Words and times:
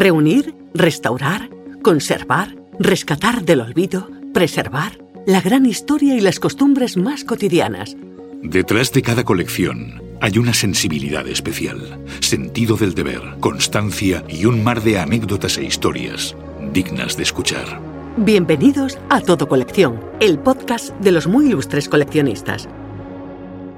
Reunir, 0.00 0.54
restaurar, 0.72 1.50
conservar, 1.82 2.56
rescatar 2.78 3.44
del 3.44 3.60
olvido, 3.60 4.08
preservar 4.32 4.92
la 5.26 5.42
gran 5.42 5.66
historia 5.66 6.14
y 6.14 6.22
las 6.22 6.40
costumbres 6.40 6.96
más 6.96 7.22
cotidianas. 7.22 7.98
Detrás 8.42 8.92
de 8.92 9.02
cada 9.02 9.24
colección 9.24 10.02
hay 10.22 10.38
una 10.38 10.54
sensibilidad 10.54 11.28
especial, 11.28 12.02
sentido 12.20 12.78
del 12.78 12.94
deber, 12.94 13.20
constancia 13.40 14.24
y 14.26 14.46
un 14.46 14.64
mar 14.64 14.80
de 14.80 14.98
anécdotas 14.98 15.58
e 15.58 15.64
historias 15.64 16.34
dignas 16.72 17.18
de 17.18 17.24
escuchar. 17.24 17.78
Bienvenidos 18.16 18.96
a 19.10 19.20
Todo 19.20 19.48
Colección, 19.48 20.00
el 20.18 20.38
podcast 20.38 20.98
de 21.00 21.12
los 21.12 21.26
muy 21.26 21.48
ilustres 21.48 21.90
coleccionistas. 21.90 22.70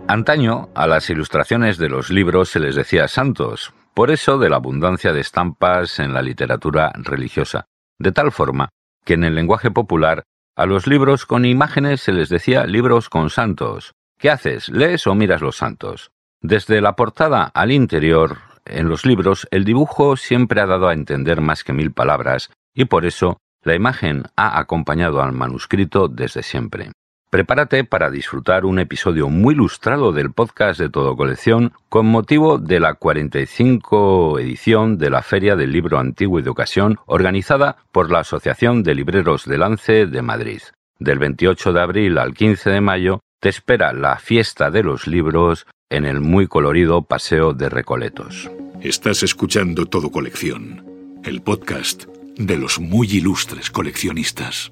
Antaño, 0.07 0.69
a 0.77 0.87
las 0.87 1.11
ilustraciones 1.11 1.79
de 1.79 1.89
los 1.89 2.11
libros 2.11 2.49
se 2.49 2.61
les 2.61 2.77
decía 2.77 3.09
santos, 3.09 3.73
por 3.95 4.11
eso 4.11 4.39
de 4.39 4.49
la 4.49 4.57
abundancia 4.57 5.13
de 5.13 5.21
estampas 5.21 5.99
en 5.99 6.15
la 6.15 6.23
literatura 6.23 6.93
religiosa, 6.95 7.67
de 7.99 8.13
tal 8.13 8.33
forma 8.33 8.71
que 9.05 9.15
en 9.15 9.25
el 9.25 9.35
lenguaje 9.35 9.71
popular 9.71 10.25
a 10.57 10.67
los 10.67 10.87
libros 10.87 11.27
con 11.27 11.45
imágenes 11.45 12.01
se 12.01 12.13
les 12.13 12.29
decía 12.29 12.67
libros 12.67 13.09
con 13.09 13.31
santos. 13.31 13.93
¿Qué 14.19 14.31
haces? 14.31 14.69
¿Lees 14.69 15.07
o 15.07 15.15
miras 15.15 15.41
los 15.41 15.57
santos? 15.57 16.11
Desde 16.41 16.81
la 16.81 16.95
portada 16.95 17.45
al 17.55 17.73
interior, 17.73 18.39
en 18.65 18.89
los 18.89 19.05
libros, 19.05 19.49
el 19.51 19.65
dibujo 19.65 20.17
siempre 20.17 20.61
ha 20.61 20.67
dado 20.67 20.89
a 20.89 20.93
entender 20.93 21.41
más 21.41 21.65
que 21.65 21.73
mil 21.73 21.93
palabras, 21.93 22.51
y 22.75 22.85
por 22.85 23.05
eso 23.05 23.39
la 23.63 23.75
imagen 23.75 24.25
ha 24.37 24.59
acompañado 24.59 25.23
al 25.23 25.33
manuscrito 25.33 26.09
desde 26.09 26.43
siempre. 26.43 26.93
Prepárate 27.33 27.85
para 27.85 28.11
disfrutar 28.11 28.67
un 28.67 28.79
episodio 28.79 29.31
muy 29.31 29.55
ilustrado 29.55 30.13
del 30.13 30.33
podcast 30.33 30.79
de 30.79 30.91
Todo 30.91 31.17
Colección 31.17 31.73
con 31.89 32.05
motivo 32.05 32.59
de 32.59 32.79
la 32.79 32.93
45 32.93 34.39
edición 34.39 34.99
de 34.99 35.09
la 35.09 35.23
Feria 35.23 35.57
del 35.57 35.73
Libro 35.73 35.99
Antiguo 35.99 36.39
y 36.39 36.43
de 36.43 36.51
Ocasión 36.51 36.99
organizada 37.07 37.79
por 37.91 38.11
la 38.11 38.19
Asociación 38.19 38.83
de 38.83 38.95
Libreros 38.95 39.47
de 39.47 39.57
Lance 39.57 40.05
de 40.05 40.21
Madrid. 40.21 40.61
Del 40.99 41.19
28 41.21 41.73
de 41.73 41.81
abril 41.81 42.19
al 42.19 42.35
15 42.35 42.69
de 42.69 42.83
mayo 42.83 43.21
te 43.41 43.49
espera 43.49 43.95
la 43.95 44.19
fiesta 44.19 44.71
de 44.71 44.83
los 44.83 45.07
libros 45.07 45.67
en 45.89 46.05
el 46.05 46.21
muy 46.21 46.49
colorido 46.49 47.01
Paseo 47.01 47.55
de 47.55 47.71
Recoletos. 47.71 48.51
Estás 48.83 49.23
escuchando 49.23 49.87
Todo 49.87 50.11
Colección, 50.11 50.85
el 51.25 51.41
podcast 51.41 52.05
de 52.37 52.59
los 52.59 52.79
muy 52.79 53.07
ilustres 53.07 53.71
coleccionistas. 53.71 54.71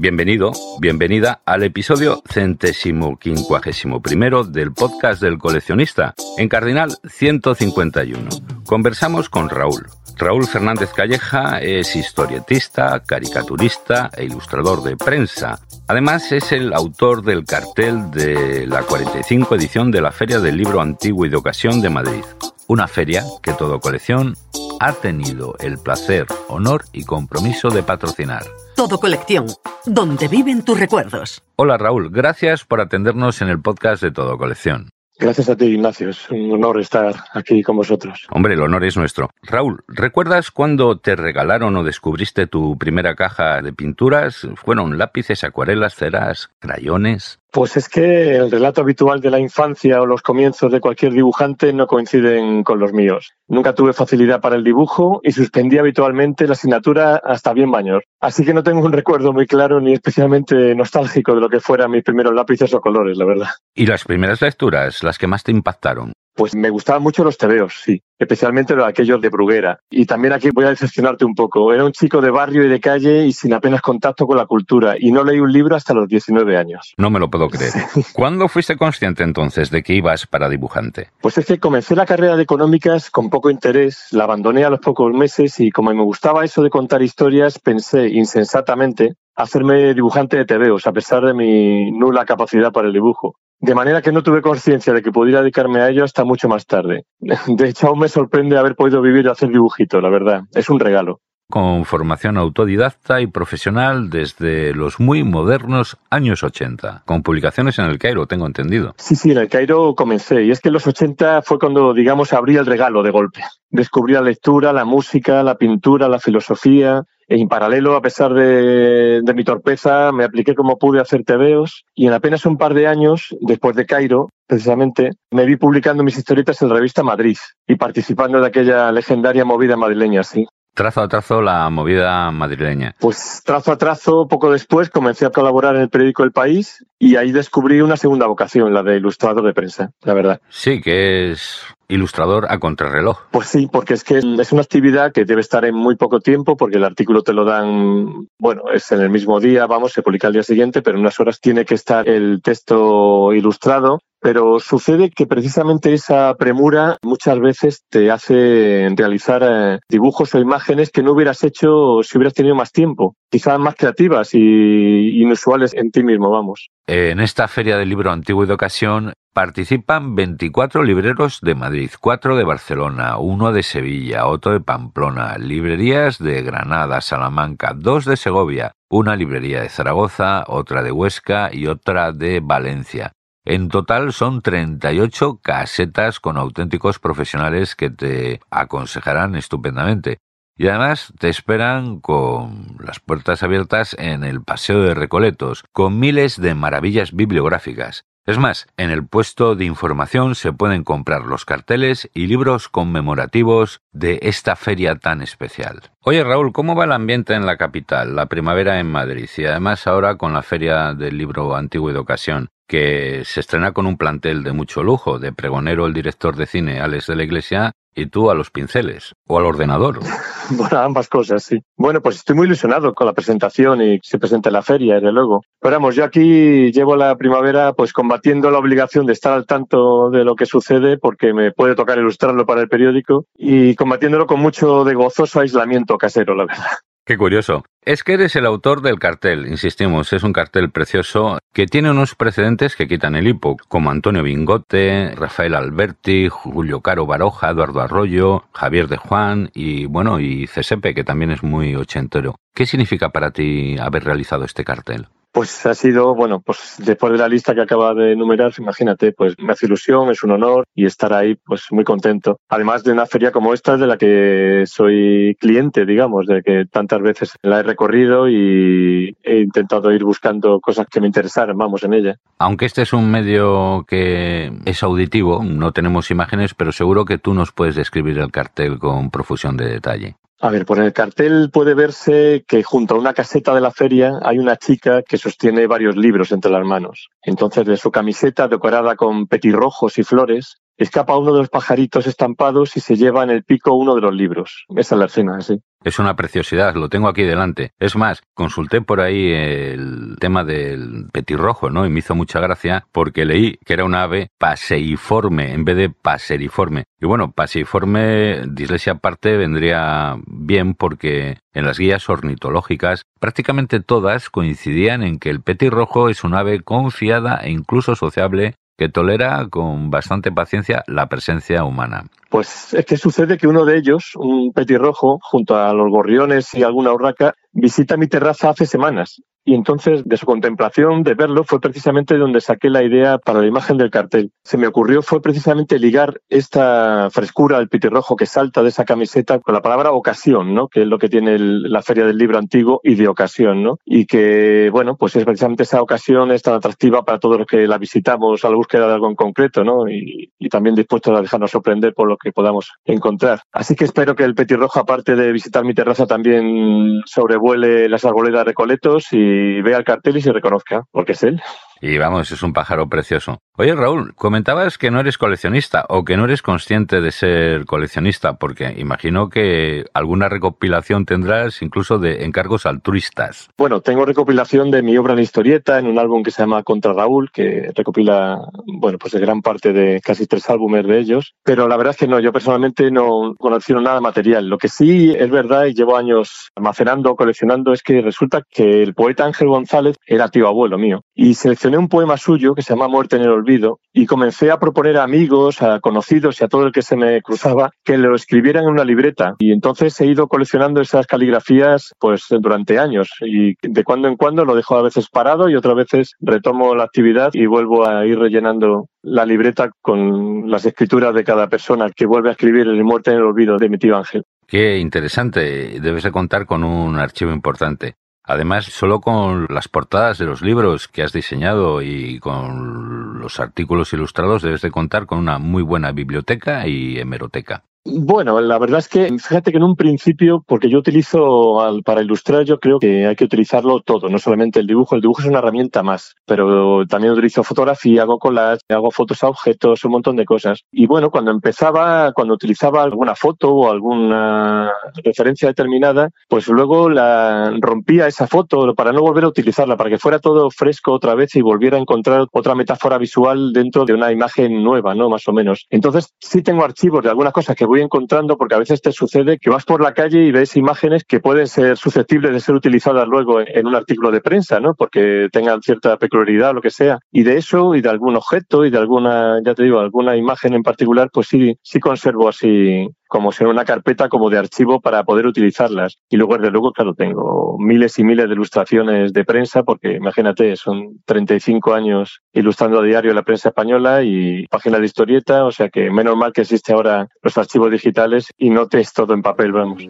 Bienvenido, 0.00 0.52
bienvenida 0.78 1.40
al 1.44 1.64
episodio 1.64 2.22
centésimo 2.24 3.18
quincuagésimo 3.18 4.00
primero 4.00 4.44
del 4.44 4.72
podcast 4.72 5.20
del 5.20 5.38
coleccionista, 5.38 6.14
en 6.36 6.48
Cardinal 6.48 6.96
151. 7.10 8.28
Conversamos 8.64 9.28
con 9.28 9.48
Raúl. 9.48 9.88
Raúl 10.16 10.46
Fernández 10.46 10.92
Calleja 10.92 11.60
es 11.60 11.96
historietista, 11.96 13.02
caricaturista 13.02 14.08
e 14.16 14.26
ilustrador 14.26 14.84
de 14.84 14.96
prensa. 14.96 15.58
Además 15.88 16.30
es 16.30 16.52
el 16.52 16.74
autor 16.74 17.24
del 17.24 17.44
cartel 17.44 18.12
de 18.12 18.68
la 18.68 18.82
45 18.82 19.56
edición 19.56 19.90
de 19.90 20.00
la 20.00 20.12
Feria 20.12 20.38
del 20.38 20.58
Libro 20.58 20.80
Antiguo 20.80 21.26
y 21.26 21.28
de 21.28 21.38
Ocasión 21.38 21.80
de 21.80 21.90
Madrid. 21.90 22.24
Una 22.68 22.86
feria 22.86 23.24
que 23.42 23.52
todo 23.52 23.80
colección 23.80 24.36
ha 24.78 24.92
tenido 24.92 25.56
el 25.58 25.76
placer, 25.76 26.28
honor 26.46 26.84
y 26.92 27.02
compromiso 27.02 27.70
de 27.70 27.82
patrocinar. 27.82 28.44
Todo 28.78 29.00
Colección, 29.00 29.46
donde 29.86 30.28
viven 30.28 30.64
tus 30.64 30.78
recuerdos. 30.78 31.42
Hola 31.56 31.76
Raúl, 31.78 32.10
gracias 32.10 32.64
por 32.64 32.80
atendernos 32.80 33.42
en 33.42 33.48
el 33.48 33.60
podcast 33.60 34.00
de 34.00 34.12
Todo 34.12 34.38
Colección. 34.38 34.90
Gracias 35.18 35.48
a 35.48 35.56
ti, 35.56 35.64
Ignacio. 35.64 36.10
Es 36.10 36.30
un 36.30 36.52
honor 36.52 36.78
estar 36.78 37.12
aquí 37.34 37.60
con 37.64 37.76
vosotros. 37.76 38.28
Hombre, 38.30 38.54
el 38.54 38.62
honor 38.62 38.84
es 38.84 38.96
nuestro. 38.96 39.30
Raúl, 39.42 39.82
¿recuerdas 39.88 40.52
cuando 40.52 40.96
te 40.96 41.16
regalaron 41.16 41.74
o 41.74 41.82
descubriste 41.82 42.46
tu 42.46 42.78
primera 42.78 43.16
caja 43.16 43.60
de 43.62 43.72
pinturas? 43.72 44.46
¿Fueron 44.54 44.96
lápices, 44.96 45.42
acuarelas, 45.42 45.96
ceras, 45.96 46.50
crayones? 46.60 47.40
Pues 47.50 47.76
es 47.78 47.88
que 47.88 48.36
el 48.36 48.50
relato 48.50 48.82
habitual 48.82 49.20
de 49.20 49.30
la 49.30 49.38
infancia 49.38 50.02
o 50.02 50.06
los 50.06 50.20
comienzos 50.20 50.70
de 50.70 50.80
cualquier 50.80 51.12
dibujante 51.12 51.72
no 51.72 51.86
coinciden 51.86 52.62
con 52.62 52.78
los 52.78 52.92
míos. 52.92 53.32
Nunca 53.46 53.74
tuve 53.74 53.94
facilidad 53.94 54.40
para 54.40 54.56
el 54.56 54.64
dibujo 54.64 55.20
y 55.22 55.32
suspendí 55.32 55.78
habitualmente 55.78 56.46
la 56.46 56.52
asignatura 56.52 57.16
hasta 57.16 57.54
bien 57.54 57.70
mayor. 57.70 58.04
Así 58.20 58.44
que 58.44 58.52
no 58.52 58.62
tengo 58.62 58.84
un 58.84 58.92
recuerdo 58.92 59.32
muy 59.32 59.46
claro 59.46 59.80
ni 59.80 59.94
especialmente 59.94 60.74
nostálgico 60.74 61.34
de 61.34 61.40
lo 61.40 61.48
que 61.48 61.60
fueran 61.60 61.90
mis 61.90 62.04
primeros 62.04 62.34
lápices 62.34 62.74
o 62.74 62.80
colores, 62.80 63.16
la 63.16 63.24
verdad. 63.24 63.48
¿Y 63.74 63.86
las 63.86 64.04
primeras 64.04 64.42
lecturas, 64.42 65.02
las 65.02 65.16
que 65.16 65.26
más 65.26 65.42
te 65.42 65.52
impactaron? 65.52 66.12
Pues 66.38 66.54
me 66.54 66.70
gustaban 66.70 67.02
mucho 67.02 67.24
los 67.24 67.36
tebeos, 67.36 67.80
sí, 67.82 68.00
especialmente 68.16 68.76
los 68.76 68.86
aquellos 68.86 69.20
de 69.20 69.28
Bruguera. 69.28 69.80
Y 69.90 70.06
también 70.06 70.32
aquí 70.32 70.50
voy 70.50 70.66
a 70.66 70.68
decepcionarte 70.68 71.24
un 71.24 71.34
poco. 71.34 71.72
Era 71.72 71.84
un 71.84 71.90
chico 71.90 72.20
de 72.20 72.30
barrio 72.30 72.62
y 72.62 72.68
de 72.68 72.78
calle 72.78 73.26
y 73.26 73.32
sin 73.32 73.52
apenas 73.54 73.80
contacto 73.80 74.24
con 74.24 74.36
la 74.36 74.46
cultura. 74.46 74.94
Y 74.96 75.10
no 75.10 75.24
leí 75.24 75.40
un 75.40 75.52
libro 75.52 75.74
hasta 75.74 75.94
los 75.94 76.06
19 76.06 76.56
años. 76.56 76.94
No 76.96 77.10
me 77.10 77.18
lo 77.18 77.28
puedo 77.28 77.48
creer. 77.48 77.72
¿Cuándo 78.12 78.46
fuiste 78.46 78.76
consciente 78.76 79.24
entonces 79.24 79.72
de 79.72 79.82
que 79.82 79.94
ibas 79.94 80.28
para 80.28 80.48
dibujante? 80.48 81.10
Pues 81.20 81.38
es 81.38 81.46
que 81.46 81.58
comencé 81.58 81.96
la 81.96 82.06
carrera 82.06 82.36
de 82.36 82.44
económicas 82.44 83.10
con 83.10 83.30
poco 83.30 83.50
interés, 83.50 84.06
la 84.12 84.22
abandoné 84.22 84.62
a 84.64 84.70
los 84.70 84.78
pocos 84.78 85.12
meses 85.12 85.58
y 85.58 85.72
como 85.72 85.92
me 85.92 86.04
gustaba 86.04 86.44
eso 86.44 86.62
de 86.62 86.70
contar 86.70 87.02
historias, 87.02 87.58
pensé 87.58 88.10
insensatamente 88.10 89.16
hacerme 89.38 89.94
dibujante 89.94 90.36
de 90.36 90.44
tebeos, 90.44 90.86
a 90.86 90.92
pesar 90.92 91.24
de 91.24 91.32
mi 91.32 91.90
nula 91.92 92.26
capacidad 92.26 92.72
para 92.72 92.88
el 92.88 92.92
dibujo. 92.92 93.36
De 93.60 93.74
manera 93.74 94.02
que 94.02 94.12
no 94.12 94.22
tuve 94.22 94.42
conciencia 94.42 94.92
de 94.92 95.02
que 95.02 95.12
pudiera 95.12 95.40
dedicarme 95.40 95.80
a 95.80 95.88
ello 95.88 96.04
hasta 96.04 96.24
mucho 96.24 96.48
más 96.48 96.66
tarde. 96.66 97.06
De 97.46 97.68
hecho, 97.68 97.88
aún 97.88 98.00
me 98.00 98.08
sorprende 98.08 98.58
haber 98.58 98.76
podido 98.76 99.00
vivir 99.00 99.24
y 99.24 99.28
hacer 99.28 99.48
dibujitos, 99.48 100.02
la 100.02 100.10
verdad. 100.10 100.42
Es 100.54 100.68
un 100.68 100.78
regalo. 100.78 101.20
Con 101.50 101.86
formación 101.86 102.36
autodidacta 102.36 103.22
y 103.22 103.26
profesional 103.26 104.10
desde 104.10 104.74
los 104.74 105.00
muy 105.00 105.24
modernos 105.24 105.96
años 106.10 106.42
80, 106.42 107.04
con 107.06 107.22
publicaciones 107.22 107.78
en 107.78 107.86
el 107.86 107.98
Cairo, 107.98 108.26
tengo 108.26 108.46
entendido. 108.46 108.94
Sí, 108.98 109.16
sí, 109.16 109.30
en 109.30 109.38
el 109.38 109.48
Cairo 109.48 109.94
comencé. 109.94 110.44
Y 110.44 110.50
es 110.50 110.60
que 110.60 110.68
en 110.68 110.74
los 110.74 110.86
80 110.86 111.40
fue 111.42 111.58
cuando, 111.58 111.94
digamos, 111.94 112.34
abrí 112.34 112.56
el 112.56 112.66
regalo 112.66 113.02
de 113.02 113.10
golpe. 113.10 113.40
Descubrí 113.70 114.12
la 114.12 114.20
lectura, 114.20 114.74
la 114.74 114.84
música, 114.84 115.42
la 115.42 115.56
pintura, 115.56 116.06
la 116.08 116.20
filosofía, 116.20 117.04
en 117.28 117.48
paralelo, 117.48 117.94
a 117.94 118.02
pesar 118.02 118.32
de, 118.32 119.22
mi 119.34 119.44
torpeza, 119.44 120.12
me 120.12 120.24
apliqué 120.24 120.54
como 120.54 120.78
pude 120.78 120.98
a 120.98 121.02
hacer 121.02 121.24
tebeos 121.24 121.84
y 121.94 122.06
en 122.06 122.14
apenas 122.14 122.46
un 122.46 122.56
par 122.56 122.74
de 122.74 122.86
años, 122.86 123.36
después 123.40 123.76
de 123.76 123.86
Cairo, 123.86 124.30
precisamente, 124.46 125.10
me 125.30 125.44
vi 125.44 125.56
publicando 125.56 126.02
mis 126.02 126.16
historietas 126.16 126.60
en 126.62 126.70
la 126.70 126.76
revista 126.76 127.02
Madrid 127.02 127.36
y 127.66 127.76
participando 127.76 128.40
de 128.40 128.46
aquella 128.46 128.90
legendaria 128.90 129.44
movida 129.44 129.76
madrileña, 129.76 130.22
sí. 130.22 130.46
Trazo 130.74 131.02
a 131.02 131.08
trazo 131.08 131.42
la 131.42 131.68
movida 131.70 132.30
madrileña. 132.30 132.94
Pues 133.00 133.42
trazo 133.44 133.72
a 133.72 133.78
trazo, 133.78 134.28
poco 134.28 134.52
después 134.52 134.90
comencé 134.90 135.26
a 135.26 135.30
colaborar 135.30 135.74
en 135.74 135.82
el 135.82 135.88
periódico 135.88 136.22
El 136.22 136.30
País 136.30 136.84
y 136.98 137.16
ahí 137.16 137.32
descubrí 137.32 137.80
una 137.80 137.96
segunda 137.96 138.26
vocación, 138.26 138.72
la 138.72 138.84
de 138.84 138.96
ilustrador 138.96 139.44
de 139.44 139.54
prensa, 139.54 139.90
la 140.02 140.14
verdad. 140.14 140.40
Sí, 140.48 140.80
que 140.80 141.32
es 141.32 141.62
ilustrador 141.88 142.46
a 142.50 142.58
contrarreloj. 142.58 143.18
Pues 143.30 143.48
sí, 143.48 143.68
porque 143.70 143.94
es 143.94 144.04
que 144.04 144.18
es 144.18 144.52
una 144.52 144.62
actividad 144.62 145.12
que 145.12 145.24
debe 145.24 145.40
estar 145.40 145.64
en 145.64 145.74
muy 145.74 145.96
poco 145.96 146.20
tiempo, 146.20 146.56
porque 146.56 146.76
el 146.76 146.84
artículo 146.84 147.22
te 147.22 147.32
lo 147.32 147.44
dan, 147.44 148.28
bueno, 148.38 148.62
es 148.72 148.92
en 148.92 149.00
el 149.00 149.10
mismo 149.10 149.40
día, 149.40 149.66
vamos, 149.66 149.92
se 149.92 150.02
publica 150.02 150.26
al 150.26 150.34
día 150.34 150.42
siguiente, 150.42 150.82
pero 150.82 150.96
en 150.96 151.02
unas 151.02 151.18
horas 151.18 151.40
tiene 151.40 151.64
que 151.64 151.74
estar 151.74 152.08
el 152.08 152.40
texto 152.42 153.32
ilustrado 153.32 153.98
pero 154.20 154.58
sucede 154.58 155.10
que 155.10 155.26
precisamente 155.26 155.92
esa 155.92 156.34
premura 156.34 156.98
muchas 157.02 157.38
veces 157.38 157.84
te 157.88 158.10
hace 158.10 158.88
realizar 158.96 159.42
eh, 159.44 159.78
dibujos 159.88 160.34
o 160.34 160.40
imágenes 160.40 160.90
que 160.90 161.02
no 161.02 161.12
hubieras 161.12 161.44
hecho 161.44 162.02
si 162.02 162.18
hubieras 162.18 162.34
tenido 162.34 162.54
más 162.54 162.72
tiempo, 162.72 163.14
quizás 163.30 163.58
más 163.58 163.76
creativas 163.76 164.34
y 164.34 165.20
inusuales 165.20 165.74
en 165.74 165.90
ti 165.90 166.02
mismo, 166.02 166.30
vamos. 166.30 166.68
En 166.86 167.20
esta 167.20 167.46
feria 167.48 167.76
del 167.76 167.88
libro 167.88 168.10
antiguo 168.10 168.44
y 168.44 168.46
de 168.46 168.54
ocasión 168.54 169.12
participan 169.38 170.16
24 170.16 170.82
libreros 170.82 171.38
de 171.40 171.54
Madrid, 171.54 171.92
4 172.00 172.34
de 172.34 172.42
Barcelona, 172.42 173.18
1 173.18 173.52
de 173.52 173.62
Sevilla, 173.62 174.26
otro 174.26 174.50
de 174.50 174.58
Pamplona, 174.58 175.38
librerías 175.38 176.18
de 176.18 176.42
Granada, 176.42 177.00
Salamanca, 177.00 177.72
2 177.72 178.04
de 178.06 178.16
Segovia, 178.16 178.72
una 178.90 179.14
librería 179.14 179.62
de 179.62 179.68
Zaragoza, 179.68 180.42
otra 180.48 180.82
de 180.82 180.90
Huesca 180.90 181.50
y 181.52 181.68
otra 181.68 182.10
de 182.10 182.40
Valencia. 182.40 183.12
En 183.44 183.68
total 183.68 184.12
son 184.12 184.42
38 184.42 185.38
casetas 185.40 186.18
con 186.18 186.36
auténticos 186.36 186.98
profesionales 186.98 187.76
que 187.76 187.90
te 187.90 188.40
aconsejarán 188.50 189.36
estupendamente. 189.36 190.18
Y 190.56 190.66
además 190.66 191.12
te 191.16 191.28
esperan 191.28 192.00
con 192.00 192.76
las 192.80 192.98
puertas 192.98 193.44
abiertas 193.44 193.94
en 194.00 194.24
el 194.24 194.42
Paseo 194.42 194.82
de 194.82 194.94
Recoletos, 194.94 195.62
con 195.70 196.00
miles 196.00 196.40
de 196.40 196.56
maravillas 196.56 197.12
bibliográficas. 197.12 198.04
Es 198.28 198.36
más, 198.36 198.66
en 198.76 198.90
el 198.90 199.06
puesto 199.06 199.54
de 199.54 199.64
información 199.64 200.34
se 200.34 200.52
pueden 200.52 200.84
comprar 200.84 201.22
los 201.22 201.46
carteles 201.46 202.10
y 202.12 202.26
libros 202.26 202.68
conmemorativos 202.68 203.80
de 203.92 204.18
esta 204.20 204.54
feria 204.54 204.96
tan 204.96 205.22
especial. 205.22 205.80
Oye 206.00 206.22
Raúl, 206.22 206.52
¿cómo 206.52 206.76
va 206.76 206.84
el 206.84 206.92
ambiente 206.92 207.32
en 207.32 207.46
la 207.46 207.56
capital, 207.56 208.14
la 208.14 208.26
primavera 208.26 208.80
en 208.80 208.92
Madrid 208.92 209.30
y 209.34 209.46
además 209.46 209.86
ahora 209.86 210.16
con 210.16 210.34
la 210.34 210.42
feria 210.42 210.92
del 210.92 211.16
libro 211.16 211.56
antiguo 211.56 211.88
y 211.88 211.94
de 211.94 212.00
ocasión? 212.00 212.50
que 212.68 213.22
se 213.24 213.40
estrena 213.40 213.72
con 213.72 213.86
un 213.86 213.96
plantel 213.96 214.44
de 214.44 214.52
mucho 214.52 214.82
lujo, 214.82 215.18
de 215.18 215.32
pregonero 215.32 215.86
el 215.86 215.94
director 215.94 216.36
de 216.36 216.44
cine 216.44 216.80
Alex 216.80 217.06
de 217.06 217.16
la 217.16 217.22
Iglesia 217.22 217.72
y 217.98 218.06
tú 218.06 218.30
a 218.30 218.34
los 218.34 218.50
pinceles 218.50 219.14
o 219.26 219.38
al 219.38 219.46
ordenador. 219.46 220.00
bueno, 220.50 220.78
ambas 220.78 221.08
cosas, 221.08 221.42
sí. 221.42 221.60
Bueno, 221.76 222.00
pues 222.00 222.16
estoy 222.16 222.36
muy 222.36 222.46
ilusionado 222.46 222.94
con 222.94 223.06
la 223.06 223.12
presentación 223.12 223.82
y 223.82 223.98
se 224.02 224.18
presenta 224.18 224.48
en 224.48 224.54
la 224.54 224.62
feria, 224.62 224.94
desde 224.94 225.12
luego. 225.12 225.42
Pero 225.60 225.76
vamos, 225.76 225.96
yo 225.96 226.04
aquí 226.04 226.70
llevo 226.72 226.96
la 226.96 227.16
primavera 227.16 227.72
pues 227.72 227.92
combatiendo 227.92 228.50
la 228.50 228.58
obligación 228.58 229.06
de 229.06 229.12
estar 229.12 229.32
al 229.32 229.46
tanto 229.46 230.10
de 230.10 230.24
lo 230.24 230.36
que 230.36 230.46
sucede 230.46 230.98
porque 230.98 231.32
me 231.32 231.52
puede 231.52 231.74
tocar 231.74 231.98
ilustrarlo 231.98 232.46
para 232.46 232.60
el 232.60 232.68
periódico 232.68 233.26
y 233.36 233.74
combatiéndolo 233.74 234.26
con 234.26 234.40
mucho 234.40 234.84
de 234.84 234.94
gozoso 234.94 235.40
aislamiento 235.40 235.98
casero, 235.98 236.34
la 236.34 236.46
verdad. 236.46 236.78
Qué 237.08 237.16
curioso. 237.16 237.64
Es 237.86 238.04
que 238.04 238.12
eres 238.12 238.36
el 238.36 238.44
autor 238.44 238.82
del 238.82 238.98
cartel, 238.98 239.46
insistimos, 239.46 240.12
es 240.12 240.22
un 240.24 240.34
cartel 240.34 240.70
precioso 240.70 241.38
que 241.54 241.64
tiene 241.64 241.90
unos 241.90 242.14
precedentes 242.14 242.76
que 242.76 242.86
quitan 242.86 243.16
el 243.16 243.26
hipo, 243.26 243.56
como 243.68 243.90
Antonio 243.90 244.22
Bingote, 244.22 245.14
Rafael 245.16 245.54
Alberti, 245.54 246.28
Julio 246.28 246.82
Caro 246.82 247.06
Baroja, 247.06 247.48
Eduardo 247.48 247.80
Arroyo, 247.80 248.44
Javier 248.52 248.88
de 248.88 248.98
Juan 248.98 249.50
y 249.54 249.86
bueno, 249.86 250.20
y 250.20 250.46
Cesepe, 250.48 250.92
que 250.92 251.02
también 251.02 251.30
es 251.30 251.42
muy 251.42 251.74
ochentero. 251.76 252.34
¿Qué 252.54 252.66
significa 252.66 253.08
para 253.08 253.30
ti 253.30 253.78
haber 253.78 254.04
realizado 254.04 254.44
este 254.44 254.62
cartel? 254.62 255.06
Pues 255.32 255.66
ha 255.66 255.74
sido, 255.74 256.14
bueno, 256.14 256.40
pues 256.40 256.76
después 256.78 257.12
de 257.12 257.18
la 257.18 257.28
lista 257.28 257.54
que 257.54 257.60
acaba 257.60 257.94
de 257.94 258.12
enumerar, 258.12 258.52
imagínate, 258.58 259.12
pues 259.12 259.34
me 259.38 259.52
hace 259.52 259.66
ilusión, 259.66 260.10
es 260.10 260.22
un 260.22 260.32
honor 260.32 260.64
y 260.74 260.86
estar 260.86 261.12
ahí, 261.12 261.34
pues 261.34 261.66
muy 261.70 261.84
contento. 261.84 262.40
Además 262.48 262.82
de 262.82 262.92
una 262.92 263.06
feria 263.06 263.30
como 263.30 263.52
esta, 263.52 263.76
de 263.76 263.86
la 263.86 263.96
que 263.98 264.64
soy 264.66 265.36
cliente, 265.38 265.84
digamos, 265.84 266.26
de 266.26 266.42
que 266.42 266.64
tantas 266.70 267.00
veces 267.00 267.34
la 267.42 267.60
he 267.60 267.62
recorrido 267.62 268.28
y 268.28 269.16
he 269.22 269.40
intentado 269.40 269.92
ir 269.92 270.04
buscando 270.04 270.60
cosas 270.60 270.86
que 270.90 271.00
me 271.00 271.06
interesaran, 271.06 271.56
vamos, 271.56 271.82
en 271.84 271.94
ella. 271.94 272.16
Aunque 272.38 272.66
este 272.66 272.82
es 272.82 272.92
un 272.92 273.10
medio 273.10 273.84
que 273.86 274.52
es 274.64 274.82
auditivo, 274.82 275.44
no 275.44 275.72
tenemos 275.72 276.10
imágenes, 276.10 276.54
pero 276.54 276.72
seguro 276.72 277.04
que 277.04 277.18
tú 277.18 277.34
nos 277.34 277.52
puedes 277.52 277.76
describir 277.76 278.18
el 278.18 278.30
cartel 278.30 278.78
con 278.78 279.10
profusión 279.10 279.56
de 279.56 279.66
detalle. 279.66 280.16
A 280.40 280.50
ver, 280.50 280.64
por 280.66 280.78
el 280.78 280.92
cartel 280.92 281.50
puede 281.52 281.74
verse 281.74 282.44
que 282.46 282.62
junto 282.62 282.94
a 282.94 282.98
una 282.98 283.12
caseta 283.12 283.52
de 283.54 283.60
la 283.60 283.72
feria 283.72 284.20
hay 284.22 284.38
una 284.38 284.56
chica 284.56 285.02
que 285.02 285.18
sostiene 285.18 285.66
varios 285.66 285.96
libros 285.96 286.30
entre 286.30 286.52
las 286.52 286.64
manos. 286.64 287.08
Entonces, 287.22 287.66
de 287.66 287.76
su 287.76 287.90
camiseta 287.90 288.46
decorada 288.46 288.94
con 288.94 289.26
petirrojos 289.26 289.98
y 289.98 290.04
flores, 290.04 290.58
escapa 290.76 291.18
uno 291.18 291.32
de 291.32 291.40
los 291.40 291.48
pajaritos 291.48 292.06
estampados 292.06 292.76
y 292.76 292.80
se 292.80 292.94
lleva 292.94 293.24
en 293.24 293.30
el 293.30 293.42
pico 293.42 293.74
uno 293.74 293.96
de 293.96 294.00
los 294.00 294.14
libros. 294.14 294.64
Esa 294.76 294.94
es 294.94 294.98
la 295.00 295.06
escena, 295.06 295.40
sí. 295.40 295.58
Es 295.84 295.98
una 296.00 296.16
preciosidad, 296.16 296.74
lo 296.74 296.88
tengo 296.88 297.08
aquí 297.08 297.22
delante. 297.22 297.70
Es 297.78 297.94
más, 297.94 298.22
consulté 298.34 298.80
por 298.80 299.00
ahí 299.00 299.30
el 299.32 300.16
tema 300.18 300.42
del 300.42 301.06
petirrojo, 301.12 301.70
¿no? 301.70 301.86
Y 301.86 301.90
me 301.90 302.00
hizo 302.00 302.16
mucha 302.16 302.40
gracia 302.40 302.86
porque 302.90 303.24
leí 303.24 303.58
que 303.64 303.74
era 303.74 303.84
un 303.84 303.94
ave 303.94 304.30
paseiforme 304.38 305.52
en 305.52 305.64
vez 305.64 305.76
de 305.76 305.90
paseriforme. 305.90 306.84
Y 307.00 307.06
bueno, 307.06 307.30
paseiforme, 307.30 308.42
dislexia 308.48 308.94
aparte, 308.94 309.36
vendría 309.36 310.16
bien 310.26 310.74
porque 310.74 311.38
en 311.52 311.64
las 311.64 311.78
guías 311.78 312.08
ornitológicas 312.08 313.04
prácticamente 313.20 313.80
todas 313.80 314.30
coincidían 314.30 315.02
en 315.02 315.18
que 315.18 315.30
el 315.30 315.42
petirrojo 315.42 316.08
es 316.08 316.24
un 316.24 316.34
ave 316.34 316.60
confiada 316.60 317.36
e 317.42 317.50
incluso 317.50 317.94
sociable 317.94 318.56
que 318.78 318.88
tolera 318.88 319.44
con 319.50 319.90
bastante 319.90 320.30
paciencia 320.30 320.84
la 320.86 321.08
presencia 321.08 321.64
humana. 321.64 322.04
Pues 322.30 322.72
es 322.72 322.86
que 322.86 322.96
sucede 322.96 323.36
que 323.36 323.48
uno 323.48 323.64
de 323.64 323.76
ellos, 323.76 324.12
un 324.14 324.52
petirrojo, 324.52 325.18
junto 325.20 325.56
a 325.56 325.74
los 325.74 325.90
gorriones 325.90 326.54
y 326.54 326.62
alguna 326.62 326.92
urraca, 326.92 327.34
visita 327.52 327.96
mi 327.96 328.06
terraza 328.06 328.50
hace 328.50 328.66
semanas 328.66 329.20
y 329.48 329.54
entonces 329.54 330.04
de 330.04 330.18
su 330.18 330.26
contemplación, 330.26 331.02
de 331.02 331.14
verlo, 331.14 331.42
fue 331.42 331.58
precisamente 331.58 332.18
donde 332.18 332.42
saqué 332.42 332.68
la 332.68 332.84
idea 332.84 333.16
para 333.16 333.40
la 333.40 333.46
imagen 333.46 333.78
del 333.78 333.90
cartel. 333.90 334.30
Se 334.44 334.58
me 334.58 334.66
ocurrió 334.66 335.00
fue 335.00 335.22
precisamente 335.22 335.78
ligar 335.78 336.20
esta 336.28 337.08
frescura 337.10 337.56
al 337.56 337.70
pitirrojo 337.70 338.14
que 338.14 338.26
salta 338.26 338.62
de 338.62 338.68
esa 338.68 338.84
camiseta 338.84 339.38
con 339.38 339.54
la 339.54 339.62
palabra 339.62 339.92
ocasión, 339.92 340.54
¿no? 340.54 340.68
Que 340.68 340.82
es 340.82 340.86
lo 340.86 340.98
que 340.98 341.08
tiene 341.08 341.38
la 341.38 341.80
Feria 341.80 342.04
del 342.04 342.18
Libro 342.18 342.36
Antiguo 342.36 342.82
y 342.84 342.94
de 342.94 343.08
ocasión, 343.08 343.62
¿no? 343.62 343.78
Y 343.86 344.04
que, 344.04 344.68
bueno, 344.70 344.96
pues 344.98 345.16
es 345.16 345.24
precisamente 345.24 345.62
esa 345.62 345.80
ocasión 345.80 346.30
es 346.30 346.42
tan 346.42 346.52
atractiva 346.52 347.06
para 347.06 347.18
todos 347.18 347.38
los 347.38 347.46
que 347.46 347.66
la 347.66 347.78
visitamos 347.78 348.44
a 348.44 348.50
la 348.50 348.56
búsqueda 348.56 348.86
de 348.86 348.92
algo 348.92 349.08
en 349.08 349.16
concreto, 349.16 349.64
¿no? 349.64 349.88
Y, 349.88 350.30
también 350.50 350.74
dispuestos 350.74 351.16
a 351.16 351.20
dejarnos 351.20 351.50
sorprender 351.50 351.92
por 351.94 352.08
lo 352.08 352.16
que 352.16 352.32
podamos 352.32 352.72
encontrar. 352.84 353.40
Así 353.52 353.74
que 353.74 353.84
espero 353.84 354.14
que 354.14 354.24
el 354.24 354.34
petirrojo, 354.34 354.80
aparte 354.80 355.14
de 355.14 355.30
visitar 355.30 355.62
mi 355.62 355.74
terraza, 355.74 356.06
también 356.06 357.02
sobrevuele 357.04 357.88
las 357.88 358.06
arboledas 358.06 358.46
de 358.46 358.54
Coletos 358.54 359.08
y 359.12 359.37
y 359.38 359.62
vea 359.62 359.78
el 359.78 359.84
cartel 359.84 360.16
y 360.16 360.22
se 360.22 360.32
reconozca, 360.32 360.82
porque 360.90 361.12
es 361.12 361.22
él. 361.22 361.40
Y 361.80 361.96
vamos, 361.98 362.30
es 362.30 362.42
un 362.42 362.52
pájaro 362.52 362.88
precioso. 362.88 363.40
Oye, 363.60 363.74
Raúl, 363.74 364.14
comentabas 364.14 364.78
que 364.78 364.92
no 364.92 365.00
eres 365.00 365.18
coleccionista 365.18 365.84
o 365.88 366.04
que 366.04 366.16
no 366.16 366.26
eres 366.26 366.42
consciente 366.42 367.00
de 367.00 367.10
ser 367.10 367.66
coleccionista, 367.66 368.34
porque 368.34 368.72
imagino 368.78 369.28
que 369.30 369.84
alguna 369.94 370.28
recopilación 370.28 371.04
tendrás 371.04 371.60
incluso 371.60 371.98
de 371.98 372.24
encargos 372.24 372.66
altruistas. 372.66 373.50
Bueno, 373.58 373.80
tengo 373.80 374.04
recopilación 374.04 374.70
de 374.70 374.84
mi 374.84 374.96
obra 374.96 375.14
en 375.14 375.18
historieta 375.18 375.80
en 375.80 375.88
un 375.88 375.98
álbum 375.98 376.22
que 376.22 376.30
se 376.30 376.42
llama 376.42 376.62
Contra 376.62 376.92
Raúl, 376.92 377.32
que 377.32 377.72
recopila, 377.74 378.38
bueno, 378.64 378.96
pues 378.96 379.14
de 379.14 379.18
gran 379.18 379.42
parte 379.42 379.72
de 379.72 380.00
casi 380.04 380.28
tres 380.28 380.48
álbumes 380.48 380.86
de 380.86 381.00
ellos. 381.00 381.34
Pero 381.42 381.66
la 381.66 381.76
verdad 381.76 381.94
es 381.94 381.98
que 381.98 382.06
no, 382.06 382.20
yo 382.20 382.32
personalmente 382.32 382.92
no 382.92 383.34
colecciono 383.36 383.80
nada 383.80 384.00
material. 384.00 384.48
Lo 384.48 384.58
que 384.58 384.68
sí 384.68 385.12
es 385.18 385.30
verdad 385.32 385.64
y 385.64 385.74
llevo 385.74 385.96
años 385.96 386.50
almacenando, 386.54 387.16
coleccionando, 387.16 387.72
es 387.72 387.82
que 387.82 388.02
resulta 388.02 388.40
que 388.48 388.84
el 388.84 388.94
poeta 388.94 389.24
Ángel 389.24 389.48
González 389.48 389.96
era 390.06 390.28
tío 390.28 390.46
abuelo 390.46 390.78
mío. 390.78 391.00
Y 391.12 391.34
seleccioné 391.34 391.76
un 391.76 391.88
poema 391.88 392.16
suyo 392.16 392.54
que 392.54 392.62
se 392.62 392.72
llama 392.72 392.86
Muerte 392.86 393.16
en 393.16 393.22
el 393.22 393.30
Olvido 393.30 393.47
y 393.92 394.06
comencé 394.06 394.50
a 394.50 394.58
proponer 394.58 394.96
a 394.98 395.04
amigos, 395.04 395.62
a 395.62 395.80
conocidos 395.80 396.40
y 396.40 396.44
a 396.44 396.48
todo 396.48 396.66
el 396.66 396.72
que 396.72 396.82
se 396.82 396.96
me 396.96 397.22
cruzaba 397.22 397.70
que 397.84 397.96
lo 397.96 398.14
escribieran 398.14 398.64
en 398.64 398.70
una 398.70 398.84
libreta. 398.84 399.34
Y 399.38 399.52
entonces 399.52 399.98
he 400.00 400.06
ido 400.06 400.28
coleccionando 400.28 400.80
esas 400.80 401.06
caligrafías 401.06 401.94
pues 401.98 402.26
durante 402.30 402.78
años 402.78 403.10
y 403.20 403.54
de 403.62 403.84
cuando 403.84 404.08
en 404.08 404.16
cuando 404.16 404.44
lo 404.44 404.54
dejo 404.54 404.76
a 404.76 404.82
veces 404.82 405.08
parado 405.08 405.48
y 405.48 405.56
otras 405.56 405.74
veces 405.74 406.12
retomo 406.20 406.74
la 406.74 406.84
actividad 406.84 407.30
y 407.32 407.46
vuelvo 407.46 407.86
a 407.88 408.06
ir 408.06 408.18
rellenando 408.18 408.86
la 409.02 409.24
libreta 409.24 409.70
con 409.80 410.50
las 410.50 410.66
escrituras 410.66 411.14
de 411.14 411.24
cada 411.24 411.48
persona 411.48 411.90
que 411.94 412.06
vuelve 412.06 412.28
a 412.28 412.32
escribir 412.32 412.66
el 412.66 412.84
Muerte 412.84 413.10
en 413.10 413.18
el 413.18 413.24
Olvido 413.24 413.56
de 413.56 413.68
mi 413.68 413.78
tío 413.78 413.96
Ángel. 413.96 414.24
Qué 414.46 414.78
interesante. 414.78 415.78
Debes 415.80 416.04
de 416.04 416.12
contar 416.12 416.46
con 416.46 416.64
un 416.64 416.98
archivo 416.98 417.32
importante. 417.32 417.96
Además, 418.28 418.66
solo 418.66 419.00
con 419.00 419.46
las 419.48 419.68
portadas 419.68 420.18
de 420.18 420.26
los 420.26 420.42
libros 420.42 420.86
que 420.86 421.02
has 421.02 421.14
diseñado 421.14 421.80
y 421.80 422.18
con 422.20 423.18
los 423.20 423.40
artículos 423.40 423.94
ilustrados 423.94 424.42
debes 424.42 424.60
de 424.60 424.70
contar 424.70 425.06
con 425.06 425.18
una 425.18 425.38
muy 425.38 425.62
buena 425.62 425.92
biblioteca 425.92 426.66
y 426.66 426.98
hemeroteca. 426.98 427.64
Bueno, 427.90 428.38
la 428.40 428.58
verdad 428.58 428.80
es 428.80 428.88
que 428.88 429.08
fíjate 429.18 429.50
que 429.50 429.56
en 429.56 429.62
un 429.62 429.74
principio, 429.74 430.44
porque 430.46 430.68
yo 430.68 430.78
utilizo 430.78 431.58
para 431.84 432.02
ilustrar, 432.02 432.44
yo 432.44 432.58
creo 432.60 432.78
que 432.78 433.06
hay 433.06 433.16
que 433.16 433.24
utilizarlo 433.24 433.80
todo, 433.80 434.10
no 434.10 434.18
solamente 434.18 434.60
el 434.60 434.66
dibujo. 434.66 434.94
El 434.94 435.00
dibujo 435.00 435.22
es 435.22 435.28
una 435.28 435.38
herramienta 435.38 435.82
más, 435.82 436.14
pero 436.26 436.86
también 436.86 437.14
utilizo 437.14 437.42
fotografía, 437.42 438.02
hago 438.02 438.18
collage, 438.18 438.60
hago 438.68 438.90
fotos 438.90 439.24
a 439.24 439.28
objetos, 439.28 439.84
un 439.84 439.92
montón 439.92 440.16
de 440.16 440.26
cosas. 440.26 440.64
Y 440.70 440.86
bueno, 440.86 441.10
cuando 441.10 441.30
empezaba, 441.30 442.12
cuando 442.12 442.34
utilizaba 442.34 442.82
alguna 442.82 443.14
foto 443.14 443.54
o 443.54 443.70
alguna 443.70 444.70
referencia 445.02 445.48
determinada, 445.48 446.10
pues 446.28 446.46
luego 446.48 446.90
la 446.90 447.54
rompía 447.58 448.06
esa 448.06 448.26
foto 448.26 448.74
para 448.74 448.92
no 448.92 449.00
volver 449.00 449.24
a 449.24 449.28
utilizarla, 449.28 449.78
para 449.78 449.88
que 449.88 449.98
fuera 449.98 450.18
todo 450.18 450.50
fresco 450.50 450.92
otra 450.92 451.14
vez 451.14 451.34
y 451.36 451.40
volviera 451.40 451.78
a 451.78 451.80
encontrar 451.80 452.26
otra 452.32 452.54
metáfora 452.54 452.98
visual 452.98 453.52
dentro 453.54 453.86
de 453.86 453.94
una 453.94 454.12
imagen 454.12 454.62
nueva, 454.62 454.94
¿no? 454.94 455.08
Más 455.08 455.26
o 455.26 455.32
menos. 455.32 455.66
Entonces, 455.70 456.12
sí 456.20 456.42
tengo 456.42 456.64
archivos 456.64 457.02
de 457.02 457.08
algunas 457.08 457.32
cosas 457.32 457.56
que 457.56 457.64
voy 457.64 457.77
encontrando 457.82 458.36
porque 458.36 458.54
a 458.54 458.58
veces 458.58 458.80
te 458.80 458.92
sucede 458.92 459.38
que 459.38 459.50
vas 459.50 459.64
por 459.64 459.82
la 459.82 459.94
calle 459.94 460.22
y 460.22 460.32
ves 460.32 460.56
imágenes 460.56 461.04
que 461.04 461.20
pueden 461.20 461.46
ser 461.46 461.76
susceptibles 461.76 462.32
de 462.32 462.40
ser 462.40 462.54
utilizadas 462.54 463.06
luego 463.08 463.40
en, 463.40 463.66
un 463.66 463.74
artículo 463.74 464.10
de 464.10 464.20
prensa, 464.20 464.60
¿no? 464.60 464.74
Porque 464.74 465.28
tengan 465.32 465.62
cierta 465.62 465.96
peculiaridad 465.96 466.50
o 466.50 466.54
lo 466.54 466.62
que 466.62 466.70
sea. 466.70 466.98
Y 467.10 467.22
de 467.22 467.36
eso 467.36 467.74
y 467.74 467.80
de 467.80 467.90
algún 467.90 468.16
objeto 468.16 468.64
y 468.64 468.70
de 468.70 468.78
alguna, 468.78 469.40
ya 469.44 469.54
te 469.54 469.64
digo, 469.64 469.80
alguna 469.80 470.16
imagen 470.16 470.54
en 470.54 470.62
particular, 470.62 471.10
pues 471.12 471.28
sí, 471.28 471.56
sí 471.62 471.80
conservo 471.80 472.28
así 472.28 472.88
como 473.08 473.32
si 473.32 473.42
en 473.42 473.50
una 473.50 473.64
carpeta 473.64 474.08
como 474.08 474.30
de 474.30 474.38
archivo 474.38 474.80
para 474.80 475.02
poder 475.02 475.26
utilizarlas. 475.26 475.96
Y 476.08 476.16
luego, 476.16 476.36
desde 476.36 476.50
luego, 476.50 476.72
claro, 476.72 476.94
tengo 476.94 477.56
miles 477.58 477.98
y 477.98 478.04
miles 478.04 478.28
de 478.28 478.34
ilustraciones 478.34 479.12
de 479.12 479.24
prensa, 479.24 479.62
porque 479.62 479.94
imagínate, 479.94 480.54
son 480.56 481.00
35 481.06 481.74
años 481.74 482.20
ilustrando 482.32 482.78
a 482.78 482.84
diario 482.84 483.14
la 483.14 483.22
prensa 483.22 483.48
española 483.48 484.02
y 484.04 484.46
páginas 484.46 484.80
de 484.80 484.86
historieta, 484.86 485.44
o 485.44 485.50
sea 485.50 485.70
que 485.70 485.90
menos 485.90 486.16
mal 486.16 486.32
que 486.32 486.42
existe 486.42 486.72
ahora 486.72 487.08
los 487.22 487.36
archivos 487.38 487.70
digitales 487.70 488.28
y 488.36 488.50
no 488.50 488.68
te 488.68 488.80
es 488.80 488.92
todo 488.92 489.14
en 489.14 489.22
papel, 489.22 489.52
vamos. 489.52 489.82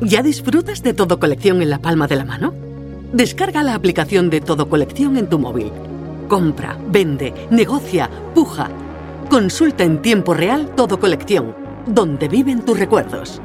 ¿Ya 0.00 0.22
disfrutas 0.22 0.82
de 0.82 0.94
todo 0.94 1.18
colección 1.18 1.62
en 1.62 1.70
la 1.70 1.80
palma 1.80 2.06
de 2.06 2.16
la 2.16 2.24
mano? 2.24 2.54
Descarga 3.12 3.62
la 3.62 3.74
aplicación 3.74 4.30
de 4.30 4.40
todo 4.40 4.68
colección 4.68 5.16
en 5.16 5.28
tu 5.28 5.38
móvil. 5.38 5.70
Compra, 6.28 6.76
vende, 6.88 7.32
negocia, 7.50 8.10
puja. 8.34 8.68
Consulta 9.30 9.84
en 9.84 10.02
tiempo 10.02 10.34
real 10.34 10.74
todo 10.74 10.98
colección 10.98 11.65
donde 11.86 12.28
viven 12.28 12.64
tus 12.64 12.78
recuerdos. 12.78 13.40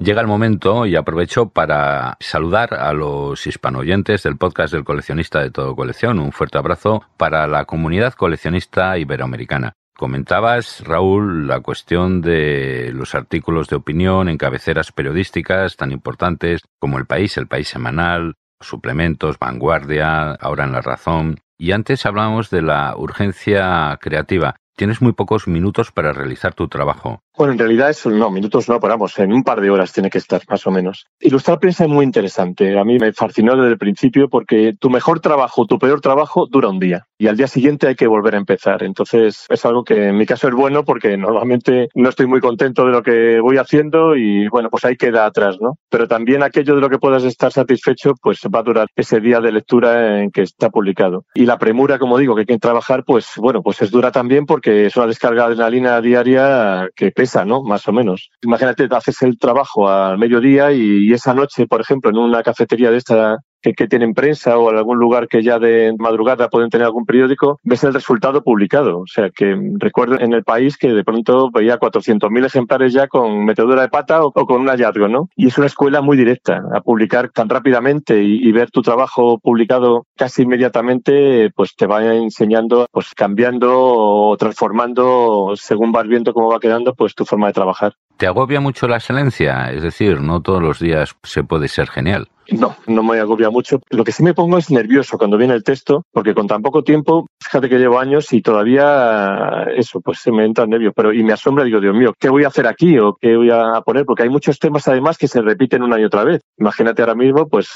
Llega 0.00 0.20
el 0.20 0.28
momento 0.28 0.86
y 0.86 0.94
aprovecho 0.94 1.48
para 1.48 2.16
saludar 2.20 2.74
a 2.74 2.92
los 2.92 3.44
hispanoyentes 3.48 4.22
del 4.22 4.36
podcast 4.36 4.72
del 4.72 4.84
coleccionista 4.84 5.40
de 5.40 5.50
todo 5.50 5.74
colección. 5.74 6.20
Un 6.20 6.30
fuerte 6.30 6.56
abrazo 6.56 7.02
para 7.16 7.48
la 7.48 7.64
comunidad 7.64 8.14
coleccionista 8.14 8.96
iberoamericana. 8.96 9.72
Comentabas, 9.96 10.84
Raúl, 10.86 11.48
la 11.48 11.58
cuestión 11.58 12.20
de 12.20 12.92
los 12.94 13.16
artículos 13.16 13.66
de 13.66 13.74
opinión 13.74 14.28
en 14.28 14.38
cabeceras 14.38 14.92
periodísticas 14.92 15.76
tan 15.76 15.90
importantes 15.90 16.60
como 16.78 16.98
El 16.98 17.06
País, 17.06 17.36
El 17.36 17.48
País 17.48 17.66
Semanal, 17.66 18.34
suplementos, 18.60 19.40
Vanguardia, 19.40 20.30
ahora 20.34 20.62
en 20.62 20.72
La 20.72 20.80
Razón. 20.80 21.40
Y 21.58 21.72
antes 21.72 22.06
hablábamos 22.06 22.50
de 22.50 22.62
la 22.62 22.94
urgencia 22.96 23.98
creativa. 24.00 24.54
Tienes 24.78 25.02
muy 25.02 25.12
pocos 25.12 25.48
minutos 25.48 25.90
para 25.90 26.12
realizar 26.12 26.54
tu 26.54 26.68
trabajo. 26.68 27.24
Bueno, 27.38 27.52
en 27.52 27.58
realidad 27.60 27.88
eso 27.88 28.10
no, 28.10 28.32
minutos 28.32 28.68
no, 28.68 28.80
paramos, 28.80 29.16
en 29.20 29.32
un 29.32 29.44
par 29.44 29.60
de 29.60 29.70
horas 29.70 29.92
tiene 29.92 30.10
que 30.10 30.18
estar, 30.18 30.42
más 30.48 30.66
o 30.66 30.72
menos. 30.72 31.06
Ilustrar 31.20 31.60
prensa 31.60 31.84
es 31.84 31.88
muy 31.88 32.04
interesante. 32.04 32.76
A 32.76 32.82
mí 32.82 32.98
me 32.98 33.12
fascinó 33.12 33.54
desde 33.54 33.70
el 33.70 33.78
principio 33.78 34.28
porque 34.28 34.74
tu 34.76 34.90
mejor 34.90 35.20
trabajo, 35.20 35.64
tu 35.64 35.78
peor 35.78 36.00
trabajo 36.00 36.48
dura 36.50 36.68
un 36.68 36.80
día 36.80 37.06
y 37.16 37.28
al 37.28 37.36
día 37.36 37.46
siguiente 37.46 37.86
hay 37.86 37.94
que 37.94 38.08
volver 38.08 38.34
a 38.34 38.38
empezar. 38.38 38.82
Entonces 38.82 39.46
es 39.48 39.64
algo 39.64 39.84
que 39.84 40.08
en 40.08 40.16
mi 40.16 40.26
caso 40.26 40.48
es 40.48 40.54
bueno 40.54 40.84
porque 40.84 41.16
normalmente 41.16 41.90
no 41.94 42.08
estoy 42.08 42.26
muy 42.26 42.40
contento 42.40 42.84
de 42.84 42.90
lo 42.90 43.04
que 43.04 43.38
voy 43.38 43.56
haciendo 43.56 44.16
y 44.16 44.48
bueno, 44.48 44.68
pues 44.68 44.84
ahí 44.84 44.96
queda 44.96 45.24
atrás, 45.24 45.58
¿no? 45.60 45.78
Pero 45.88 46.08
también 46.08 46.42
aquello 46.42 46.74
de 46.74 46.80
lo 46.80 46.90
que 46.90 46.98
puedas 46.98 47.22
estar 47.22 47.52
satisfecho, 47.52 48.14
pues 48.20 48.40
va 48.52 48.58
a 48.58 48.64
durar 48.64 48.88
ese 48.96 49.20
día 49.20 49.40
de 49.40 49.52
lectura 49.52 50.22
en 50.22 50.32
que 50.32 50.42
está 50.42 50.70
publicado. 50.70 51.24
Y 51.34 51.46
la 51.46 51.56
premura, 51.56 52.00
como 52.00 52.18
digo, 52.18 52.34
que 52.34 52.40
hay 52.40 52.46
que 52.46 52.58
trabajar, 52.58 53.04
pues 53.04 53.34
bueno, 53.36 53.62
pues 53.62 53.80
es 53.80 53.92
dura 53.92 54.10
también 54.10 54.44
porque 54.44 54.86
es 54.86 54.96
una 54.96 55.06
descarga 55.06 55.46
de 55.46 55.52
adrenalina 55.52 56.00
diaria 56.00 56.88
que 56.96 57.12
pesa 57.12 57.27
¿no? 57.44 57.62
Más 57.62 57.86
o 57.88 57.92
menos. 57.92 58.30
Imagínate, 58.42 58.88
haces 58.90 59.22
el 59.22 59.38
trabajo 59.38 59.88
al 59.88 60.18
mediodía 60.18 60.72
y, 60.72 61.12
esa 61.12 61.34
noche, 61.34 61.66
por 61.66 61.80
ejemplo, 61.80 62.10
en 62.10 62.18
una 62.18 62.42
cafetería 62.42 62.90
de 62.90 62.98
esta 62.98 63.38
que, 63.62 63.88
tienen 63.88 64.14
prensa 64.14 64.58
o 64.58 64.70
en 64.70 64.76
algún 64.76 64.98
lugar 64.98 65.28
que 65.28 65.42
ya 65.42 65.58
de 65.58 65.94
madrugada 65.98 66.48
pueden 66.48 66.70
tener 66.70 66.86
algún 66.86 67.06
periódico, 67.06 67.58
ves 67.62 67.84
el 67.84 67.94
resultado 67.94 68.42
publicado. 68.42 69.00
O 69.00 69.06
sea, 69.06 69.30
que 69.30 69.56
recuerdo 69.78 70.20
en 70.20 70.32
el 70.32 70.44
país 70.44 70.76
que 70.76 70.88
de 70.88 71.04
pronto 71.04 71.50
veía 71.50 71.78
400.000 71.78 72.46
ejemplares 72.46 72.92
ya 72.92 73.08
con 73.08 73.44
metedura 73.44 73.82
de 73.82 73.88
pata 73.88 74.22
o, 74.22 74.32
con 74.32 74.60
un 74.60 74.68
hallazgo, 74.68 75.08
¿no? 75.08 75.28
Y 75.36 75.48
es 75.48 75.58
una 75.58 75.66
escuela 75.66 76.00
muy 76.00 76.16
directa. 76.16 76.62
A 76.74 76.80
publicar 76.80 77.30
tan 77.30 77.48
rápidamente 77.48 78.22
y, 78.22 78.48
ver 78.52 78.70
tu 78.70 78.82
trabajo 78.82 79.38
publicado 79.38 80.06
casi 80.16 80.42
inmediatamente, 80.42 81.50
pues 81.54 81.76
te 81.76 81.86
va 81.86 82.02
enseñando, 82.14 82.86
pues 82.90 83.14
cambiando 83.14 83.70
o 83.72 84.36
transformando 84.36 85.52
según 85.54 85.92
vas 85.92 86.08
viendo 86.08 86.32
cómo 86.32 86.50
va 86.50 86.58
quedando, 86.58 86.94
pues 86.94 87.14
tu 87.14 87.24
forma 87.24 87.48
de 87.48 87.52
trabajar. 87.52 87.94
¿Te 88.16 88.26
agobia 88.26 88.60
mucho 88.60 88.88
la 88.88 88.96
excelencia? 88.96 89.70
Es 89.70 89.82
decir, 89.82 90.20
no 90.20 90.40
todos 90.40 90.62
los 90.62 90.80
días 90.80 91.14
se 91.22 91.44
puede 91.44 91.68
ser 91.68 91.88
genial. 91.88 92.28
No, 92.50 92.76
no 92.86 93.02
me 93.02 93.18
agobia 93.20 93.50
mucho. 93.50 93.80
Lo 93.90 94.04
que 94.04 94.12
sí 94.12 94.22
me 94.22 94.32
pongo 94.32 94.56
es 94.56 94.70
nervioso 94.70 95.18
cuando 95.18 95.36
viene 95.36 95.52
el 95.52 95.62
texto, 95.62 96.04
porque 96.12 96.34
con 96.34 96.46
tan 96.46 96.62
poco 96.62 96.82
tiempo, 96.82 97.26
fíjate 97.42 97.68
que 97.68 97.78
llevo 97.78 97.98
años 97.98 98.32
y 98.32 98.40
todavía 98.40 99.66
eso, 99.76 100.00
pues 100.00 100.20
se 100.20 100.32
me 100.32 100.46
entra 100.46 100.64
el 100.64 100.70
nervio. 100.70 100.92
Pero 100.94 101.12
y 101.12 101.22
me 101.22 101.34
asombra, 101.34 101.64
digo, 101.64 101.80
Dios 101.80 101.94
mío, 101.94 102.14
¿qué 102.18 102.30
voy 102.30 102.44
a 102.44 102.48
hacer 102.48 102.66
aquí 102.66 102.98
o 102.98 103.16
qué 103.20 103.36
voy 103.36 103.50
a 103.50 103.82
poner? 103.82 104.06
Porque 104.06 104.22
hay 104.22 104.30
muchos 104.30 104.58
temas 104.58 104.88
además 104.88 105.18
que 105.18 105.28
se 105.28 105.42
repiten 105.42 105.82
una 105.82 106.00
y 106.00 106.04
otra 106.04 106.24
vez. 106.24 106.40
Imagínate 106.56 107.02
ahora 107.02 107.14
mismo, 107.14 107.48
pues 107.48 107.68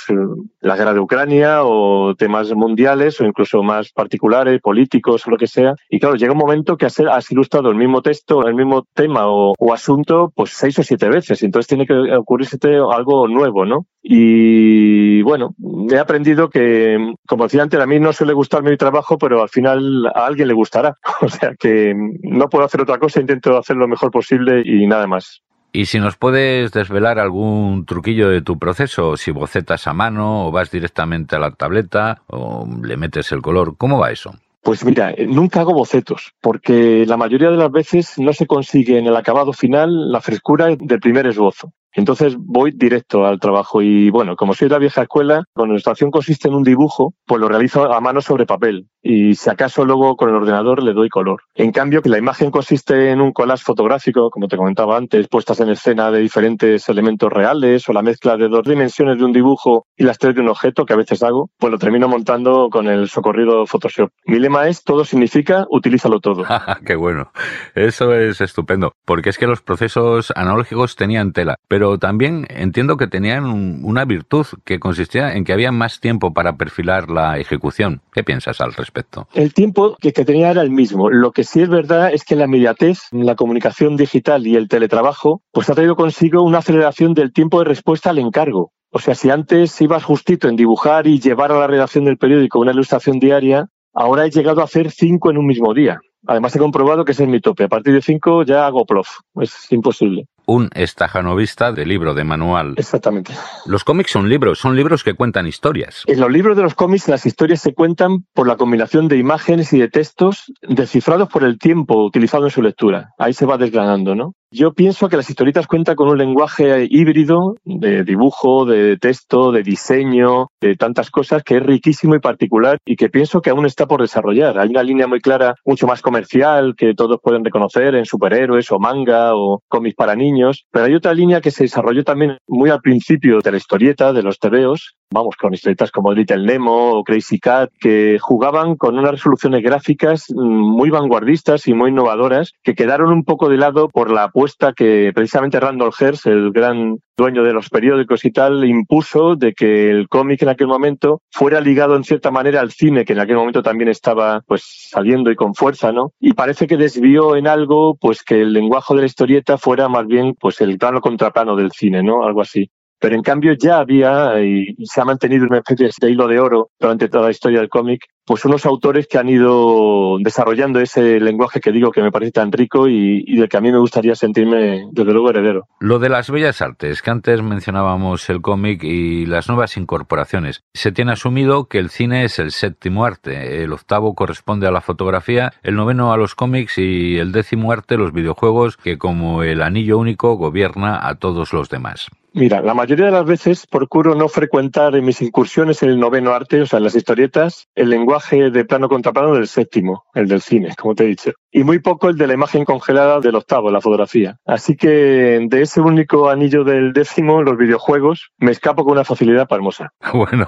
la 0.61 0.77
guerra 0.77 0.95
de 0.95 1.01
Ucrania 1.01 1.65
o 1.65 2.15
temas 2.15 2.51
mundiales 2.55 3.21
o 3.21 3.25
incluso 3.25 3.63
más 3.63 3.93
particulares, 3.93 4.61
políticos 4.63 5.27
o 5.27 5.31
lo 5.31 5.37
que 5.37 5.49
sea. 5.49 5.75
Y 5.91 6.01
claro, 6.01 6.17
llega 6.17 6.33
un 6.33 6.39
momento 6.39 6.79
que 6.79 6.87
has, 6.87 7.31
ilustrado 7.31 7.69
el 7.71 7.77
mismo 7.77 8.01
texto, 8.01 8.47
el 8.47 8.55
mismo 8.55 8.87
tema 8.95 9.29
o, 9.29 9.53
o 9.59 9.73
asunto, 9.75 10.33
pues 10.35 10.53
seis 10.53 10.79
o 10.79 10.83
siete 10.83 11.11
veces. 11.11 11.43
Entonces 11.43 11.69
tiene 11.69 11.87
que 11.87 11.95
ocurrirse 12.17 12.59
algo 12.91 13.29
nuevo, 13.29 13.67
¿no? 13.67 13.87
Y 14.03 15.23
bueno, 15.23 15.55
he 15.89 15.99
aprendido 15.99 16.51
que, 16.51 17.15
como 17.27 17.45
decía 17.45 17.63
antes, 17.63 17.81
a 17.81 17.87
mí 17.87 18.01
no 18.01 18.13
suele 18.13 18.33
gustarme 18.33 18.71
mi 18.71 18.77
trabajo, 18.77 19.17
pero 19.17 19.43
al 19.43 19.49
final 19.49 20.07
a 20.07 20.27
alguien 20.27 20.49
le 20.49 20.55
gustará. 20.55 20.97
O 21.23 21.29
sea 21.29 21.55
que 21.57 21.95
no 22.23 22.49
puedo 22.49 22.65
hacer 22.65 22.81
otra 22.81 22.99
cosa, 22.99 23.21
intento 23.21 23.57
hacer 23.57 23.77
lo 23.77 23.87
mejor 23.87 24.11
posible 24.11 24.63
y 24.65 24.87
nada 24.89 25.07
más. 25.07 25.41
Y 25.75 25.87
si 25.87 26.01
nos 26.01 26.17
puedes 26.17 26.73
desvelar 26.73 27.19
algún 27.19 27.87
truquillo 27.87 28.29
de 28.29 28.43
tu 28.43 28.59
proceso, 28.59 29.17
si 29.17 29.31
bocetas 29.31 29.87
a 29.87 29.95
mano 29.95 30.47
o 30.47 30.51
vas 30.51 30.71
directamente 30.71 31.37
a 31.37 31.39
la 31.39 31.53
tableta 31.53 32.23
o 32.27 32.69
le 32.83 32.97
metes 32.97 33.31
el 33.33 33.41
color, 33.41 33.77
¿cómo 33.79 33.99
va 33.99 34.11
eso? 34.11 34.35
Pues 34.63 34.85
mira, 34.85 35.15
nunca 35.27 35.61
hago 35.61 35.73
bocetos, 35.73 36.35
porque 36.41 37.05
la 37.07 37.17
mayoría 37.17 37.51
de 37.51 37.57
las 37.57 37.73
veces 37.73 38.19
no 38.19 38.33
se 38.33 38.47
consigue 38.47 38.99
en 38.99 39.07
el 39.07 39.17
acabado 39.17 39.53
final 39.53 40.13
la 40.13 40.21
frescura 40.21 40.77
del 40.77 41.01
primer 41.01 41.27
esbozo. 41.27 41.73
Entonces 41.95 42.37
voy 42.39 42.73
directo 42.75 43.27
al 43.27 43.39
trabajo 43.39 43.83
y 43.83 44.11
bueno, 44.11 44.37
como 44.37 44.55
soy 44.55 44.69
de 44.69 44.75
la 44.75 44.79
vieja 44.79 45.03
escuela, 45.03 45.45
cuando 45.55 45.73
la 45.73 45.77
ilustración 45.77 46.11
consiste 46.11 46.49
en 46.49 46.55
un 46.55 46.63
dibujo, 46.63 47.15
pues 47.27 47.41
lo 47.41 47.49
realizo 47.49 47.93
a 47.93 48.01
mano 48.01 48.21
sobre 48.21 48.47
papel 48.47 48.89
y 49.03 49.35
si 49.35 49.51
acaso 49.51 49.85
luego 49.85 50.17
con 50.17 50.29
el 50.29 50.37
ordenador 50.37 50.83
le 50.83 50.93
doy 50.93 51.09
color. 51.09 51.43
En 51.55 51.73
cambio, 51.73 52.03
que 52.03 52.09
la 52.09 52.19
imagen 52.19 52.51
consiste 52.51 53.11
en 53.11 53.21
un 53.21 53.33
collage 53.33 53.65
fotográfico, 53.65 54.31
como 54.31 54.47
te 54.47 54.57
comentaba 54.57 54.97
antes, 54.97 55.29
puestas 55.29 55.61
en 55.61 55.71
escena 55.71 56.11
de 56.11 56.21
diferentes 56.21 56.89
elementos 56.89 57.31
reales 57.31 57.89
o 57.89 57.93
la 57.93 58.03
mezcla 58.03 58.37
de 58.37 58.49
dos 58.49 58.63
dimensiones 58.63 59.19
de 59.19 59.25
un 59.25 59.33
dibujo 59.33 59.87
y 59.97 60.05
las 60.05 60.19
tres 60.19 60.35
de 60.35 60.41
un 60.41 60.49
objeto, 60.49 60.85
que 60.85 60.93
a 60.93 60.97
veces 60.97 61.23
hago, 61.23 61.51
pues 61.59 61.73
lo 61.73 61.79
termino 61.79 62.09
montando 62.09 62.69
con 62.71 62.87
el 62.87 63.09
socorrido 63.09 63.67
Photoshop. 63.67 64.11
Mi 64.27 64.39
lema 64.39 64.69
es 64.69 64.85
todo 64.85 65.05
significa 65.05 65.67
utilízalo 65.71 66.21
todo. 66.21 66.45
Qué 66.87 66.95
bueno. 66.95 67.33
Eso 67.75 68.15
es 68.15 68.41
estupendo, 68.41 68.93
porque 69.05 69.31
es 69.31 69.39
que 69.39 69.47
los 69.47 69.63
procesos 69.63 70.33
analógicos 70.37 70.97
tenían 70.97 71.33
tela, 71.33 71.57
pero 71.69 71.82
pero 71.83 71.99
también 71.99 72.47
entiendo 72.49 72.97
que 72.97 73.09
tenían 73.09 73.83
una 73.83 74.05
virtud 74.05 74.47
que 74.65 74.79
consistía 74.79 75.35
en 75.35 75.43
que 75.43 75.53
había 75.53 75.73
más 75.73 75.99
tiempo 75.99 76.33
para 76.33 76.57
perfilar 76.57 77.11
la 77.11 77.41
ejecución. 77.41 78.03
¿Qué 78.13 78.23
piensas 78.23 78.61
al 78.61 78.73
respecto? 78.73 79.27
El 79.35 79.53
tiempo 79.53 79.97
que, 80.01 80.13
que 80.13 80.25
tenía 80.25 80.53
era 80.53 80.63
el 80.63 80.71
mismo. 80.71 81.11
Lo 81.11 81.33
que 81.33 81.43
sí 81.43 81.61
es 81.61 81.69
verdad 81.69 82.13
es 82.15 82.23
que 82.23 82.37
la 82.37 82.45
inmediatez, 82.45 83.01
la 83.11 83.35
comunicación 83.35 83.97
digital 83.97 84.47
y 84.47 84.55
el 84.55 84.69
teletrabajo, 84.69 85.43
pues 85.51 85.71
ha 85.71 85.75
traído 85.75 85.97
consigo 85.97 86.45
una 86.45 86.59
aceleración 86.59 87.15
del 87.15 87.33
tiempo 87.33 87.59
de 87.59 87.65
respuesta 87.65 88.11
al 88.11 88.21
encargo. 88.21 88.71
O 88.93 89.01
sea, 89.01 89.17
si 89.17 89.31
antes 89.31 89.81
ibas 89.81 90.05
justito 90.05 90.49
en 90.49 90.55
dibujar 90.55 91.09
y 91.09 91.19
llevar 91.19 91.51
a 91.51 91.59
la 91.59 91.67
redacción 91.67 92.05
del 92.05 92.17
periódico 92.17 92.61
una 92.61 92.71
ilustración 92.71 93.19
diaria, 93.19 93.67
ahora 93.93 94.25
he 94.25 94.31
llegado 94.31 94.61
a 94.61 94.67
hacer 94.67 94.93
cinco 94.93 95.33
en 95.33 95.39
un 95.39 95.47
mismo 95.47 95.75
día. 95.75 95.99
Además 96.29 96.55
he 96.55 96.61
comprobado 96.61 97.05
que 97.05 97.11
ese 97.11 97.25
es 97.25 97.29
mi 97.29 97.41
tope. 97.41 97.65
A 97.65 97.69
partir 97.69 97.93
de 97.93 98.03
cinco 98.03 98.45
ya 98.45 98.67
hago 98.67 98.85
prof. 98.85 99.09
Es 99.41 99.67
imposible 99.73 100.29
un 100.47 100.71
estajanovista 100.75 101.73
de 101.73 101.87
libro, 101.87 102.15
de 102.15 102.25
manual. 102.25 102.75
Exactamente. 102.77 103.33
Los 103.67 103.85
cómics 103.85 104.11
son 104.11 104.29
libros, 104.29 104.59
son 104.59 104.77
libros 104.77 105.05
que 105.05 105.15
cuentan 105.15 105.47
historias. 105.47 106.05
En 106.07 106.21
los 106.21 106.31
libros 106.31 106.57
de 106.57 106.63
los 106.63 106.75
cómics 106.75 107.09
las 107.09 107.27
historias 107.27 107.61
se 107.61 107.75
cuentan 107.75 108.25
por 108.35 108.47
la 108.47 108.57
combinación 108.57 109.09
de 109.09 109.19
imágenes 109.19 109.73
y 109.73 109.79
de 109.79 109.89
textos 109.89 110.53
descifrados 110.63 111.29
por 111.29 111.45
el 111.45 111.59
tiempo 111.59 112.05
utilizado 112.05 112.45
en 112.45 112.51
su 112.51 112.63
lectura. 112.63 113.11
Ahí 113.19 113.33
se 113.33 113.47
va 113.47 113.59
desgranando, 113.59 114.15
¿no? 114.15 114.35
Yo 114.55 114.75
pienso 114.75 115.09
que 115.09 115.17
las 115.17 115.31
historietas 115.31 115.67
cuentan 115.67 115.97
con 115.97 116.09
un 116.09 116.19
lenguaje 116.19 116.87
híbrido 116.91 117.55
de 117.65 118.05
dibujo, 118.05 118.67
de 118.67 118.99
texto, 118.99 119.51
de 119.51 119.63
diseño, 119.63 120.49
de 120.61 120.77
tantas 120.77 121.11
cosas 121.11 121.43
que 121.43 121.57
es 121.57 121.63
riquísimo 121.63 122.17
y 122.17 122.19
particular 122.19 122.77
y 122.85 122.97
que 122.97 123.09
pienso 123.09 123.41
que 123.41 123.49
aún 123.49 123.65
está 123.65 123.87
por 123.87 124.03
desarrollar. 124.03 124.59
Hay 124.59 124.69
una 124.69 124.83
línea 124.83 125.07
muy 125.07 125.21
clara, 125.21 125.55
mucho 125.65 125.87
más 125.87 126.03
comercial, 126.03 126.75
que 126.77 126.93
todos 126.95 127.19
pueden 127.23 127.47
reconocer 127.47 127.95
en 127.95 128.05
superhéroes 128.05 128.71
o 128.73 128.79
manga 128.79 129.35
o 129.35 129.63
cómics 129.69 129.97
para 129.97 130.15
niños, 130.15 130.32
pero 130.71 130.87
hay 130.87 130.95
otra 130.95 131.15
línea 131.15 131.41
que 131.41 131.51
se 131.51 131.65
desarrolló 131.65 132.05
también 132.05 132.39
muy 132.47 132.71
al 132.71 132.81
principio 132.81 133.41
de 133.41 133.51
la 133.51 133.57
historieta, 133.57 134.13
de 134.13 134.23
los 134.23 134.39
tebeos, 134.39 134.95
vamos, 135.13 135.37
con 135.37 135.55
historietas 135.55 135.91
como 135.91 136.13
Little 136.13 136.45
Nemo 136.45 136.93
o 136.93 137.05
Crazy 137.05 137.39
Cat, 137.39 137.71
que 137.79 138.19
jugaban 138.21 138.77
con 138.77 138.99
unas 138.99 139.13
resoluciones 139.13 139.63
gráficas 139.63 140.27
mm, 140.31 140.43
muy 140.43 140.91
vanguardistas 140.91 141.69
y 141.69 141.75
muy 141.75 141.91
innovadoras, 141.91 142.53
que 142.63 142.75
quedaron 142.75 143.13
un 143.13 143.25
poco 143.25 143.49
de 143.49 143.57
lado 143.57 143.89
por 143.89 144.11
la 144.11 144.25
apuesta 144.25 144.73
que 144.73 145.13
precisamente 145.15 145.61
Randall 145.61 145.93
Hearst, 145.99 146.27
el 146.27 146.53
gran 146.53 146.99
dueño 147.17 147.45
de 147.45 147.53
los 147.53 147.69
periódicos 147.69 148.25
y 148.25 148.31
tal, 148.31 148.65
impuso 148.65 149.37
de 149.37 149.53
que 149.53 149.91
el 149.91 150.09
cómic 150.09 150.43
en 150.43 150.49
aquel 150.49 150.67
momento 150.67 151.21
fuera 151.31 151.61
ligado 151.61 151.97
en 151.97 152.05
cierta 152.05 152.31
manera 152.31 152.61
al 152.61 152.73
cine, 152.73 153.05
que 153.05 153.13
en 153.13 153.21
aquel 153.21 153.37
momento 153.37 153.63
también 153.63 153.89
estaba 153.89 154.41
pues 154.47 154.89
saliendo 154.91 155.31
y 155.31 155.37
con 155.37 155.55
fuerza, 155.55 155.93
¿no? 155.93 156.13
Y 156.19 156.33
parece 156.33 156.67
que 156.67 156.77
desvió 156.77 157.37
en 157.37 157.47
algo 157.47 157.97
pues 158.01 158.23
que 158.23 158.41
el 158.41 158.53
lenguaje 158.53 158.95
de 158.95 159.01
la 159.01 159.07
historieta 159.07 159.59
fuera 159.59 159.89
más 159.89 160.07
bien 160.07 160.35
pues 160.39 160.61
el 160.61 160.79
plano 160.79 161.01
contraplano 161.01 161.55
del 161.57 161.73
cine, 161.73 162.03
¿no? 162.03 162.25
Algo 162.25 162.41
así. 162.41 162.71
Pero 163.03 163.17
en 163.17 163.23
cambio 163.23 163.53
ya 163.55 163.79
había, 163.79 164.41
y 164.41 164.77
se 164.85 165.01
ha 165.01 165.05
mantenido 165.05 165.45
una 165.45 165.59
especie 165.59 165.91
de 166.01 166.11
hilo 166.13 166.29
de 166.29 166.39
oro 166.39 166.71
durante 166.79 167.09
toda 167.09 167.25
la 167.25 167.31
historia 167.33 167.59
del 167.59 167.69
cómic, 167.69 168.05
pues 168.25 168.45
unos 168.45 168.65
autores 168.65 169.09
que 169.09 169.19
han 169.19 169.29
ido 169.29 170.19
desarrollando 170.21 170.79
ese 170.79 171.19
lenguaje 171.19 171.59
que 171.59 171.73
digo 171.73 171.91
que 171.91 172.01
me 172.01 172.13
parece 172.13 172.31
tan 172.31 172.53
rico 172.53 172.87
y, 172.87 173.25
y, 173.27 173.37
del 173.37 173.49
que 173.49 173.57
a 173.57 173.61
mí 173.61 173.73
me 173.73 173.81
gustaría 173.81 174.15
sentirme 174.15 174.85
desde 174.93 175.13
luego 175.13 175.31
heredero. 175.31 175.67
Lo 175.81 175.99
de 175.99 176.11
las 176.11 176.31
bellas 176.31 176.63
artes, 176.63 177.03
que 177.03 177.11
antes 177.11 177.43
mencionábamos 177.43 178.31
el 178.31 178.41
cómic 178.41 178.85
y 178.85 179.27
las 179.27 179.49
nuevas 179.49 179.77
incorporaciones, 179.77 180.63
se 180.73 180.93
tiene 180.93 181.11
asumido 181.11 181.65
que 181.65 181.79
el 181.79 181.91
cine 181.91 182.23
es 182.23 182.39
el 182.39 182.53
séptimo 182.53 183.05
arte, 183.05 183.65
el 183.65 183.73
octavo 183.73 184.15
corresponde 184.15 184.69
a 184.69 184.71
la 184.71 184.81
fotografía, 184.81 185.53
el 185.65 185.75
noveno 185.75 186.13
a 186.13 186.17
los 186.17 186.37
cómics 186.37 186.79
y 186.79 187.19
el 187.19 187.33
décimo 187.33 187.73
arte 187.73 187.97
los 187.97 188.13
videojuegos 188.13 188.77
que 188.77 188.97
como 188.97 189.43
el 189.43 189.61
anillo 189.61 189.99
único 189.99 190.37
gobierna 190.37 191.09
a 191.09 191.17
todos 191.17 191.53
los 191.53 191.69
demás. 191.69 192.09
Mira, 192.35 192.63
la 192.63 192.73
mayoría 192.73 193.07
de 193.07 193.13
las 193.13 193.27
veces 193.27 193.67
procuro 193.67 194.15
no 194.15 194.27
frecuentar 194.27 194.97
en 194.97 195.05
mis 195.05 195.21
incursiones 195.21 195.83
en 195.83 195.91
el 195.91 196.01
noveno 196.01 196.33
arte, 196.33 196.63
o 196.63 196.67
sea, 196.67 196.79
en 196.79 196.85
las 196.85 196.95
historietas, 196.95 197.69
el 197.75 197.91
lenguaje 197.91 198.51
de 198.51 198.65
plano 198.65 198.89
contra 198.89 199.13
plano 199.13 199.35
del 199.35 199.47
séptimo, 199.47 200.05
el 200.15 200.29
del 200.29 200.41
cine, 200.41 200.75
como 200.79 200.95
te 200.95 201.05
he 201.05 201.09
dicho, 201.09 201.33
y 201.51 201.63
muy 201.63 201.81
poco 201.81 202.09
el 202.09 202.17
de 202.17 202.27
la 202.27 202.33
imagen 202.33 202.65
congelada 202.65 203.21
del 203.21 203.35
octavo, 203.35 203.71
la 203.71 203.83
fotografía. 203.83 204.39
Así 204.47 204.77
que 204.77 205.47
de 205.47 205.61
ese 205.61 205.83
único 205.83 206.31
anillo 206.31 206.65
del 206.65 206.95
décimo, 206.95 207.43
los 207.43 207.59
videojuegos, 207.59 208.31
me 208.39 208.51
escapo 208.51 208.85
con 208.85 208.95
una 208.95 209.05
facilidad 209.05 209.47
palmosa. 209.47 209.93
Bueno, 210.23 210.47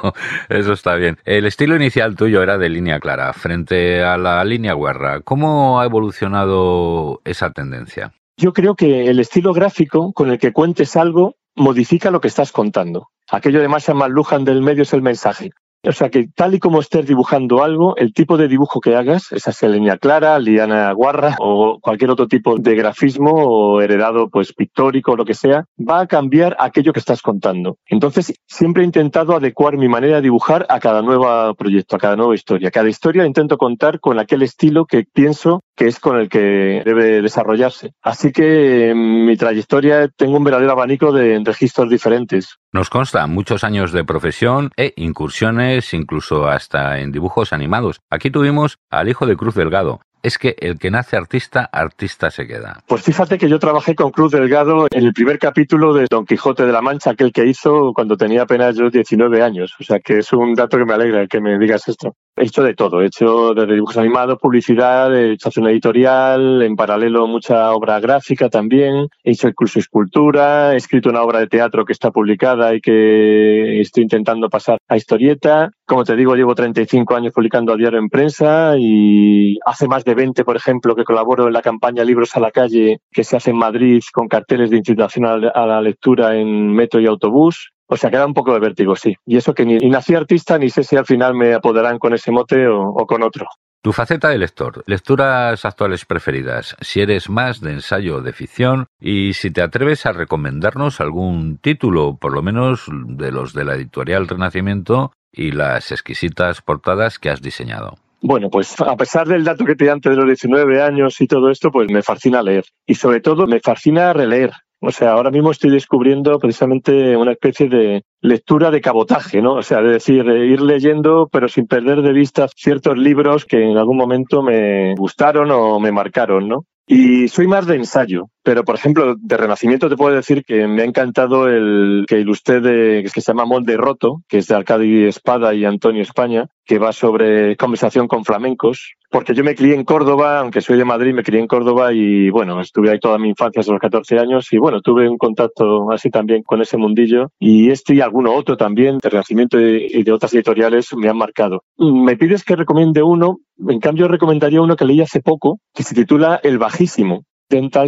eso 0.50 0.72
está 0.72 0.94
bien. 0.94 1.18
El 1.24 1.46
estilo 1.46 1.74
inicial 1.74 2.14
tuyo 2.14 2.42
era 2.42 2.58
de 2.58 2.68
línea 2.68 3.00
clara, 3.00 3.32
frente 3.32 4.02
a 4.02 4.16
la 4.16 4.44
línea 4.44 4.72
guarra. 4.72 5.20
¿Cómo 5.20 5.80
ha 5.80 5.84
evolucionado 5.84 7.20
esa 7.24 7.50
tendencia? 7.50 8.12
Yo 8.36 8.52
creo 8.52 8.76
que 8.76 9.06
el 9.08 9.20
estilo 9.20 9.52
gráfico 9.52 10.12
con 10.12 10.30
el 10.30 10.38
que 10.38 10.52
cuentes 10.52 10.96
algo 10.96 11.36
modifica 11.56 12.10
lo 12.10 12.20
que 12.20 12.28
estás 12.28 12.52
contando. 12.52 13.08
Aquello 13.30 13.60
de 13.60 13.68
Marshall 13.68 13.98
McLuhan 13.98 14.44
del 14.44 14.62
medio 14.62 14.82
es 14.82 14.92
el 14.92 15.02
mensaje. 15.02 15.50
O 15.86 15.92
sea 15.92 16.08
que 16.08 16.28
tal 16.34 16.54
y 16.54 16.58
como 16.58 16.80
estés 16.80 17.06
dibujando 17.06 17.62
algo, 17.62 17.94
el 17.96 18.14
tipo 18.14 18.38
de 18.38 18.48
dibujo 18.48 18.80
que 18.80 18.96
hagas, 18.96 19.32
esa 19.32 19.52
sea 19.52 19.68
línea 19.68 19.98
clara, 19.98 20.38
liana 20.38 20.90
guarra 20.92 21.36
o 21.40 21.78
cualquier 21.78 22.10
otro 22.10 22.26
tipo 22.26 22.56
de 22.56 22.74
grafismo 22.74 23.32
o 23.32 23.82
heredado 23.82 24.30
pues 24.30 24.54
pictórico 24.54 25.12
o 25.12 25.16
lo 25.16 25.26
que 25.26 25.34
sea, 25.34 25.66
va 25.78 26.00
a 26.00 26.06
cambiar 26.06 26.56
aquello 26.58 26.94
que 26.94 27.00
estás 27.00 27.20
contando. 27.20 27.76
Entonces, 27.86 28.32
siempre 28.46 28.82
he 28.82 28.86
intentado 28.86 29.36
adecuar 29.36 29.76
mi 29.76 29.88
manera 29.88 30.16
de 30.16 30.22
dibujar 30.22 30.64
a 30.70 30.80
cada 30.80 31.02
nuevo 31.02 31.54
proyecto, 31.54 31.96
a 31.96 31.98
cada 31.98 32.16
nueva 32.16 32.34
historia. 32.34 32.70
Cada 32.70 32.88
historia 32.88 33.26
intento 33.26 33.58
contar 33.58 34.00
con 34.00 34.18
aquel 34.18 34.42
estilo 34.42 34.86
que 34.86 35.04
pienso 35.12 35.60
que 35.76 35.86
es 35.86 36.00
con 36.00 36.18
el 36.18 36.28
que 36.28 36.82
debe 36.84 37.22
desarrollarse. 37.22 37.92
Así 38.02 38.32
que 38.32 38.90
en 38.90 39.26
mi 39.26 39.36
trayectoria 39.36 40.08
tengo 40.08 40.36
un 40.36 40.44
verdadero 40.44 40.72
abanico 40.72 41.12
de 41.12 41.40
registros 41.44 41.88
diferentes. 41.88 42.56
Nos 42.72 42.90
consta 42.90 43.26
muchos 43.26 43.64
años 43.64 43.92
de 43.92 44.04
profesión 44.04 44.70
e 44.76 44.92
incursiones 44.96 45.94
incluso 45.94 46.48
hasta 46.48 46.98
en 47.00 47.12
dibujos 47.12 47.52
animados. 47.52 48.00
Aquí 48.10 48.30
tuvimos 48.30 48.78
al 48.90 49.08
hijo 49.08 49.26
de 49.26 49.36
Cruz 49.36 49.54
Delgado, 49.54 50.00
es 50.24 50.38
que 50.38 50.56
el 50.58 50.78
que 50.78 50.90
nace 50.90 51.18
artista, 51.18 51.68
artista 51.70 52.30
se 52.30 52.46
queda. 52.46 52.82
Pues 52.88 53.02
fíjate 53.02 53.36
que 53.36 53.46
yo 53.46 53.58
trabajé 53.58 53.94
con 53.94 54.10
Cruz 54.10 54.32
Delgado 54.32 54.86
en 54.90 55.04
el 55.04 55.12
primer 55.12 55.38
capítulo 55.38 55.92
de 55.92 56.06
Don 56.08 56.24
Quijote 56.24 56.64
de 56.64 56.72
la 56.72 56.80
Mancha, 56.80 57.10
aquel 57.10 57.30
que 57.30 57.46
hizo 57.46 57.92
cuando 57.92 58.16
tenía 58.16 58.42
apenas 58.42 58.74
yo 58.74 58.88
19 58.88 59.42
años. 59.42 59.74
O 59.78 59.84
sea 59.84 60.00
que 60.00 60.20
es 60.20 60.32
un 60.32 60.54
dato 60.54 60.78
que 60.78 60.86
me 60.86 60.94
alegra 60.94 61.26
que 61.26 61.42
me 61.42 61.58
digas 61.58 61.86
esto. 61.88 62.16
He 62.36 62.46
hecho 62.46 62.64
de 62.64 62.74
todo, 62.74 63.00
he 63.00 63.06
hecho 63.06 63.54
desde 63.54 63.74
dibujos 63.74 63.96
animados, 63.96 64.40
publicidad, 64.40 65.14
he 65.14 65.34
hecho 65.34 65.50
una 65.58 65.70
editorial, 65.70 66.62
en 66.62 66.74
paralelo 66.74 67.28
mucha 67.28 67.70
obra 67.72 68.00
gráfica 68.00 68.48
también, 68.48 69.06
he 69.22 69.30
hecho 69.30 69.46
incluso 69.46 69.78
escultura, 69.78 70.74
he 70.74 70.76
escrito 70.76 71.10
una 71.10 71.22
obra 71.22 71.38
de 71.38 71.46
teatro 71.46 71.84
que 71.84 71.92
está 71.92 72.10
publicada 72.10 72.74
y 72.74 72.80
que 72.80 73.80
estoy 73.80 74.02
intentando 74.02 74.48
pasar 74.48 74.78
a 74.88 74.96
historieta. 74.96 75.70
Como 75.86 76.02
te 76.02 76.16
digo, 76.16 76.34
llevo 76.34 76.56
35 76.56 77.14
años 77.14 77.32
publicando 77.32 77.72
a 77.72 77.76
diario 77.76 78.00
en 78.00 78.08
prensa 78.08 78.74
y 78.78 79.56
hace 79.64 79.86
más 79.86 80.04
de 80.04 80.16
20, 80.16 80.44
por 80.44 80.56
ejemplo, 80.56 80.96
que 80.96 81.04
colaboro 81.04 81.46
en 81.46 81.52
la 81.52 81.62
campaña 81.62 82.02
Libros 82.02 82.34
a 82.34 82.40
la 82.40 82.50
Calle 82.50 82.98
que 83.12 83.22
se 83.22 83.36
hace 83.36 83.50
en 83.50 83.58
Madrid 83.58 84.02
con 84.12 84.26
carteles 84.26 84.70
de 84.70 84.78
incitación 84.78 85.24
a 85.26 85.66
la 85.66 85.80
lectura 85.80 86.36
en 86.36 86.72
metro 86.72 87.00
y 87.00 87.06
autobús. 87.06 87.73
O 87.86 87.96
sea, 87.96 88.10
queda 88.10 88.26
un 88.26 88.34
poco 88.34 88.52
de 88.54 88.60
vértigo, 88.60 88.96
sí. 88.96 89.14
Y 89.26 89.36
eso 89.36 89.54
que 89.54 89.64
ni, 89.64 89.78
nací 89.90 90.14
artista 90.14 90.58
ni 90.58 90.70
sé 90.70 90.84
si 90.84 90.96
al 90.96 91.06
final 91.06 91.34
me 91.34 91.54
apoderán 91.54 91.98
con 91.98 92.14
ese 92.14 92.30
mote 92.30 92.66
o, 92.66 92.88
o 92.88 93.06
con 93.06 93.22
otro. 93.22 93.46
Tu 93.84 93.92
faceta 93.92 94.30
de 94.30 94.38
lector, 94.38 94.82
lecturas 94.86 95.62
actuales 95.66 96.06
preferidas, 96.06 96.74
si 96.80 97.02
eres 97.02 97.28
más 97.28 97.60
de 97.60 97.72
ensayo 97.72 98.16
o 98.16 98.20
de 98.22 98.32
ficción 98.32 98.86
y 98.98 99.34
si 99.34 99.50
te 99.50 99.60
atreves 99.60 100.06
a 100.06 100.12
recomendarnos 100.12 101.02
algún 101.02 101.58
título, 101.58 102.16
por 102.16 102.32
lo 102.32 102.40
menos 102.40 102.86
de 102.90 103.30
los 103.30 103.52
de 103.52 103.66
la 103.66 103.74
editorial 103.74 104.26
Renacimiento 104.26 105.12
y 105.30 105.52
las 105.52 105.92
exquisitas 105.92 106.62
portadas 106.62 107.18
que 107.18 107.28
has 107.28 107.42
diseñado. 107.42 107.98
Bueno, 108.22 108.48
pues 108.48 108.80
a 108.80 108.96
pesar 108.96 109.28
del 109.28 109.44
dato 109.44 109.66
que 109.66 109.74
te 109.74 109.84
di 109.84 109.90
antes 109.90 110.10
de 110.10 110.16
los 110.16 110.26
19 110.26 110.80
años 110.80 111.20
y 111.20 111.26
todo 111.26 111.50
esto, 111.50 111.70
pues 111.70 111.90
me 111.90 112.02
fascina 112.02 112.42
leer. 112.42 112.64
Y 112.86 112.94
sobre 112.94 113.20
todo 113.20 113.46
me 113.46 113.60
fascina 113.60 114.14
releer. 114.14 114.52
O 114.86 114.90
sea, 114.90 115.12
ahora 115.12 115.30
mismo 115.30 115.50
estoy 115.50 115.70
descubriendo 115.70 116.38
precisamente 116.38 117.16
una 117.16 117.32
especie 117.32 117.70
de 117.70 118.04
lectura 118.20 118.70
de 118.70 118.82
cabotaje, 118.82 119.40
¿no? 119.40 119.54
O 119.54 119.62
sea, 119.62 119.80
de 119.80 119.92
decir, 119.92 120.26
ir 120.26 120.60
leyendo, 120.60 121.26
pero 121.32 121.48
sin 121.48 121.66
perder 121.66 122.02
de 122.02 122.12
vista 122.12 122.48
ciertos 122.54 122.98
libros 122.98 123.46
que 123.46 123.62
en 123.62 123.78
algún 123.78 123.96
momento 123.96 124.42
me 124.42 124.94
gustaron 124.94 125.50
o 125.50 125.80
me 125.80 125.90
marcaron, 125.90 126.48
¿no? 126.48 126.66
Y 126.86 127.28
soy 127.28 127.46
más 127.46 127.66
de 127.66 127.76
ensayo, 127.76 128.26
pero 128.44 128.62
por 128.62 128.74
ejemplo, 128.74 129.16
de 129.18 129.36
Renacimiento 129.38 129.88
te 129.88 129.96
puedo 129.96 130.14
decir 130.14 130.44
que 130.44 130.68
me 130.68 130.82
ha 130.82 130.84
encantado 130.84 131.48
el 131.48 132.04
que 132.06 132.20
ilustré 132.20 132.60
de, 132.60 133.02
que 133.02 133.08
se 133.08 133.22
llama 133.22 133.46
Molde 133.46 133.76
Roto, 133.78 134.22
que 134.28 134.38
es 134.38 134.46
de 134.46 134.54
Arcadi 134.54 135.04
Espada 135.04 135.54
y 135.54 135.64
Antonio 135.64 136.02
España, 136.02 136.46
que 136.66 136.78
va 136.78 136.92
sobre 136.92 137.56
conversación 137.56 138.06
con 138.06 138.24
flamencos, 138.24 138.96
porque 139.10 139.34
yo 139.34 139.44
me 139.44 139.54
crié 139.54 139.74
en 139.74 139.84
Córdoba, 139.84 140.40
aunque 140.40 140.60
soy 140.60 140.76
de 140.76 140.84
Madrid, 140.84 141.14
me 141.14 141.22
crié 141.22 141.40
en 141.40 141.46
Córdoba 141.46 141.94
y 141.94 142.28
bueno, 142.28 142.60
estuve 142.60 142.90
ahí 142.90 142.98
toda 142.98 143.16
mi 143.16 143.30
infancia 143.30 143.60
hasta 143.60 143.72
los 143.72 143.80
14 143.80 144.18
años 144.18 144.52
y 144.52 144.58
bueno, 144.58 144.82
tuve 144.82 145.08
un 145.08 145.16
contacto 145.16 145.90
así 145.90 146.10
también 146.10 146.42
con 146.42 146.60
ese 146.60 146.76
mundillo 146.76 147.30
y 147.38 147.70
este 147.70 147.94
y 147.94 148.02
alguno 148.02 148.34
otro 148.34 148.58
también 148.58 148.98
de 148.98 149.08
Renacimiento 149.08 149.58
y 149.58 150.02
de 150.02 150.12
otras 150.12 150.34
editoriales 150.34 150.88
me 150.94 151.08
han 151.08 151.16
marcado. 151.16 151.62
Me 151.78 152.16
pides 152.18 152.44
que 152.44 152.56
recomiende 152.56 153.02
uno, 153.02 153.38
en 153.66 153.80
cambio 153.80 154.06
recomendaría 154.06 154.60
uno 154.60 154.76
que 154.76 154.84
leí 154.84 155.00
hace 155.00 155.20
poco, 155.20 155.60
que 155.74 155.82
se 155.82 155.94
titula 155.94 156.40
El 156.42 156.58
Bajísimo, 156.58 157.24